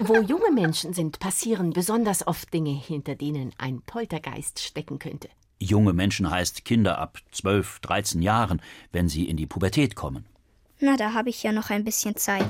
Wo 0.00 0.20
junge 0.20 0.50
Menschen 0.50 0.94
sind, 0.94 1.18
passieren 1.18 1.70
besonders 1.70 2.26
oft 2.26 2.52
Dinge, 2.54 2.70
hinter 2.72 3.16
denen 3.16 3.52
ein 3.58 3.82
Poltergeist 3.82 4.60
stecken 4.60 4.98
könnte. 4.98 5.28
Junge 5.58 5.92
Menschen 5.92 6.30
heißt 6.30 6.64
Kinder 6.64 6.98
ab 6.98 7.18
12, 7.32 7.80
13 7.80 8.22
Jahren, 8.22 8.62
wenn 8.92 9.08
sie 9.08 9.28
in 9.28 9.36
die 9.36 9.46
Pubertät 9.46 9.94
kommen. 9.94 10.24
Na, 10.78 10.96
da 10.96 11.12
habe 11.12 11.28
ich 11.28 11.42
ja 11.42 11.52
noch 11.52 11.68
ein 11.68 11.84
bisschen 11.84 12.16
Zeit. 12.16 12.48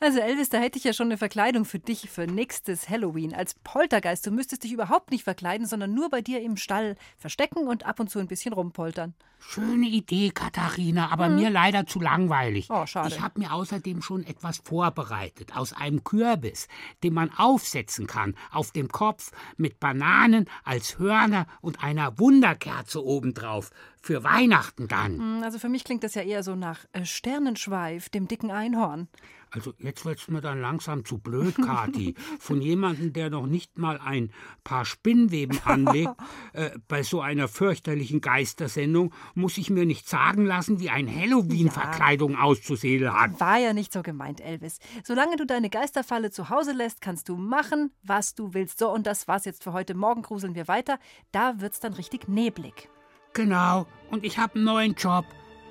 Also 0.00 0.20
Elvis, 0.20 0.48
da 0.48 0.58
hätte 0.58 0.78
ich 0.78 0.84
ja 0.84 0.92
schon 0.92 1.08
eine 1.08 1.18
Verkleidung 1.18 1.64
für 1.64 1.80
dich 1.80 2.08
für 2.08 2.26
nächstes 2.26 2.88
Halloween. 2.88 3.34
Als 3.34 3.54
Poltergeist, 3.64 4.24
du 4.26 4.30
müsstest 4.30 4.62
dich 4.62 4.72
überhaupt 4.72 5.10
nicht 5.10 5.24
verkleiden, 5.24 5.66
sondern 5.66 5.92
nur 5.92 6.08
bei 6.08 6.20
dir 6.20 6.40
im 6.40 6.56
Stall 6.56 6.94
verstecken 7.16 7.66
und 7.66 7.84
ab 7.84 7.98
und 7.98 8.08
zu 8.08 8.20
ein 8.20 8.28
bisschen 8.28 8.52
rumpoltern. 8.52 9.14
Schöne 9.40 9.86
Idee, 9.86 10.30
Katharina, 10.30 11.10
aber 11.10 11.26
Hm. 11.26 11.36
mir 11.36 11.50
leider 11.50 11.86
zu 11.86 12.00
langweilig. 12.00 12.68
Oh, 12.70 12.86
schade. 12.86 13.08
Ich 13.08 13.20
habe 13.20 13.40
mir 13.40 13.52
außerdem 13.52 14.02
schon 14.02 14.24
etwas 14.24 14.58
vorbereitet 14.58 15.56
aus 15.56 15.72
einem 15.72 16.04
Kürbis, 16.04 16.68
den 17.02 17.14
man 17.14 17.30
aufsetzen 17.36 18.06
kann 18.06 18.36
auf 18.52 18.70
dem 18.72 18.88
Kopf 18.88 19.32
mit 19.56 19.80
Bananen 19.80 20.46
als 20.64 20.98
Hörner 20.98 21.46
und 21.60 21.82
einer 21.82 22.18
Wunderkerze 22.18 23.04
obendrauf. 23.04 23.70
Für 24.00 24.24
Weihnachten 24.24 24.88
dann. 24.88 25.18
Hm, 25.18 25.42
Also 25.42 25.58
für 25.58 25.68
mich 25.68 25.84
klingt 25.84 26.04
das 26.04 26.14
ja 26.14 26.22
eher 26.22 26.42
so 26.42 26.54
nach 26.54 26.84
äh, 26.92 27.04
Sternenschweif, 27.04 28.08
dem 28.08 28.28
dicken 28.28 28.50
Einhorn. 28.50 29.08
Also 29.50 29.72
jetzt 29.78 30.04
wird's 30.04 30.28
mir 30.28 30.42
dann 30.42 30.60
langsam 30.60 31.06
zu 31.06 31.16
blöd, 31.18 31.56
Kathi. 31.56 32.14
Von 32.38 32.60
jemandem, 32.60 33.14
der 33.14 33.30
noch 33.30 33.46
nicht 33.46 33.78
mal 33.78 33.98
ein 33.98 34.30
paar 34.62 34.84
Spinnweben 34.84 35.58
anlegt, 35.64 36.12
äh, 36.52 36.70
bei 36.86 37.02
so 37.02 37.20
einer 37.22 37.48
fürchterlichen 37.48 38.20
Geistersendung 38.20 39.14
muss 39.34 39.56
ich 39.56 39.70
mir 39.70 39.86
nicht 39.86 40.06
sagen 40.08 40.44
lassen, 40.44 40.80
wie 40.80 40.90
ein 40.90 41.08
Halloween-Verkleidung 41.08 42.36
auszusehen 42.36 43.12
hat. 43.12 43.40
War 43.40 43.58
ja 43.58 43.72
nicht 43.72 43.92
so 43.92 44.02
gemeint, 44.02 44.40
Elvis. 44.40 44.78
Solange 45.02 45.36
du 45.36 45.46
deine 45.46 45.70
Geisterfalle 45.70 46.30
zu 46.30 46.50
Hause 46.50 46.72
lässt, 46.72 47.00
kannst 47.00 47.28
du 47.28 47.36
machen, 47.36 47.90
was 48.02 48.34
du 48.34 48.52
willst. 48.54 48.78
So, 48.78 48.90
und 48.92 49.06
das 49.06 49.28
war's 49.28 49.44
jetzt 49.46 49.64
für 49.64 49.72
heute. 49.72 49.94
Morgen 49.94 50.22
gruseln 50.22 50.54
wir 50.54 50.68
weiter. 50.68 50.98
Da 51.32 51.60
wird's 51.60 51.80
dann 51.80 51.94
richtig 51.94 52.28
neblig. 52.28 52.88
Genau. 53.32 53.86
Und 54.10 54.24
ich 54.24 54.38
habe 54.38 54.54
einen 54.56 54.64
neuen 54.64 54.94
Job. 54.94 55.24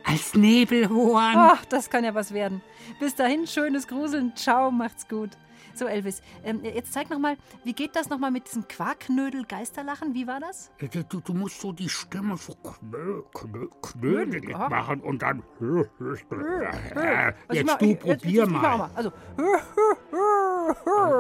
Als 0.06 0.34
Nebelhorn. 0.36 1.34
Ach, 1.36 1.66
das 1.66 1.90
kann 1.90 2.06
ja 2.06 2.16
was 2.16 2.34
werden. 2.34 2.62
Bis 2.98 3.14
dahin, 3.16 3.46
schönes 3.46 3.88
Gruseln. 3.88 4.34
Ciao, 4.38 4.72
macht's 4.72 5.06
gut. 5.10 5.32
So, 5.74 5.86
Elvis, 5.86 6.22
ähm, 6.46 6.62
jetzt 6.64 6.94
zeig 6.94 7.10
noch 7.10 7.20
mal, 7.20 7.36
wie 7.66 7.74
geht 7.74 7.96
das 7.96 8.10
noch 8.10 8.18
mal 8.18 8.32
mit 8.32 8.48
diesem 8.48 8.68
Quarkknödel-Geisterlachen? 8.70 10.14
Wie 10.16 10.26
war 10.26 10.40
das? 10.40 10.72
Äh, 10.80 10.88
Du, 11.10 11.20
du 11.20 11.34
musst 11.34 11.60
so 11.62 11.72
die 11.74 11.90
Stimme 11.90 12.38
so 12.38 12.56
knö, 12.56 13.22
knö, 13.34 13.68
knödelig 13.82 14.56
Aha. 14.56 14.70
machen 14.70 15.02
und 15.02 15.22
dann. 15.22 15.44
Also 15.60 16.14
ich 17.52 17.58
Jetzt 17.60 17.82
du 17.82 17.96
probier 17.96 18.32
jetzt- 18.32 18.50
mal. 18.50 18.78
mal. 18.78 18.90
Also, 18.96 19.12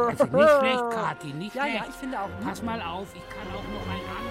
Also 0.07 0.23
nicht 0.25 0.49
schlecht, 0.59 0.89
Kathi, 0.91 1.33
nicht 1.33 1.55
Ja, 1.55 1.63
schlecht. 1.63 1.75
ja, 1.77 1.85
ich 1.89 1.95
finde 1.95 2.19
auch. 2.19 2.29
Pass 2.43 2.63
mal 2.63 2.81
auf, 2.81 3.07
ich 3.13 3.29
kann 3.29 3.47
auch 3.53 3.63
noch 3.63 3.85
ein 3.93 4.01
anderes. 4.17 4.26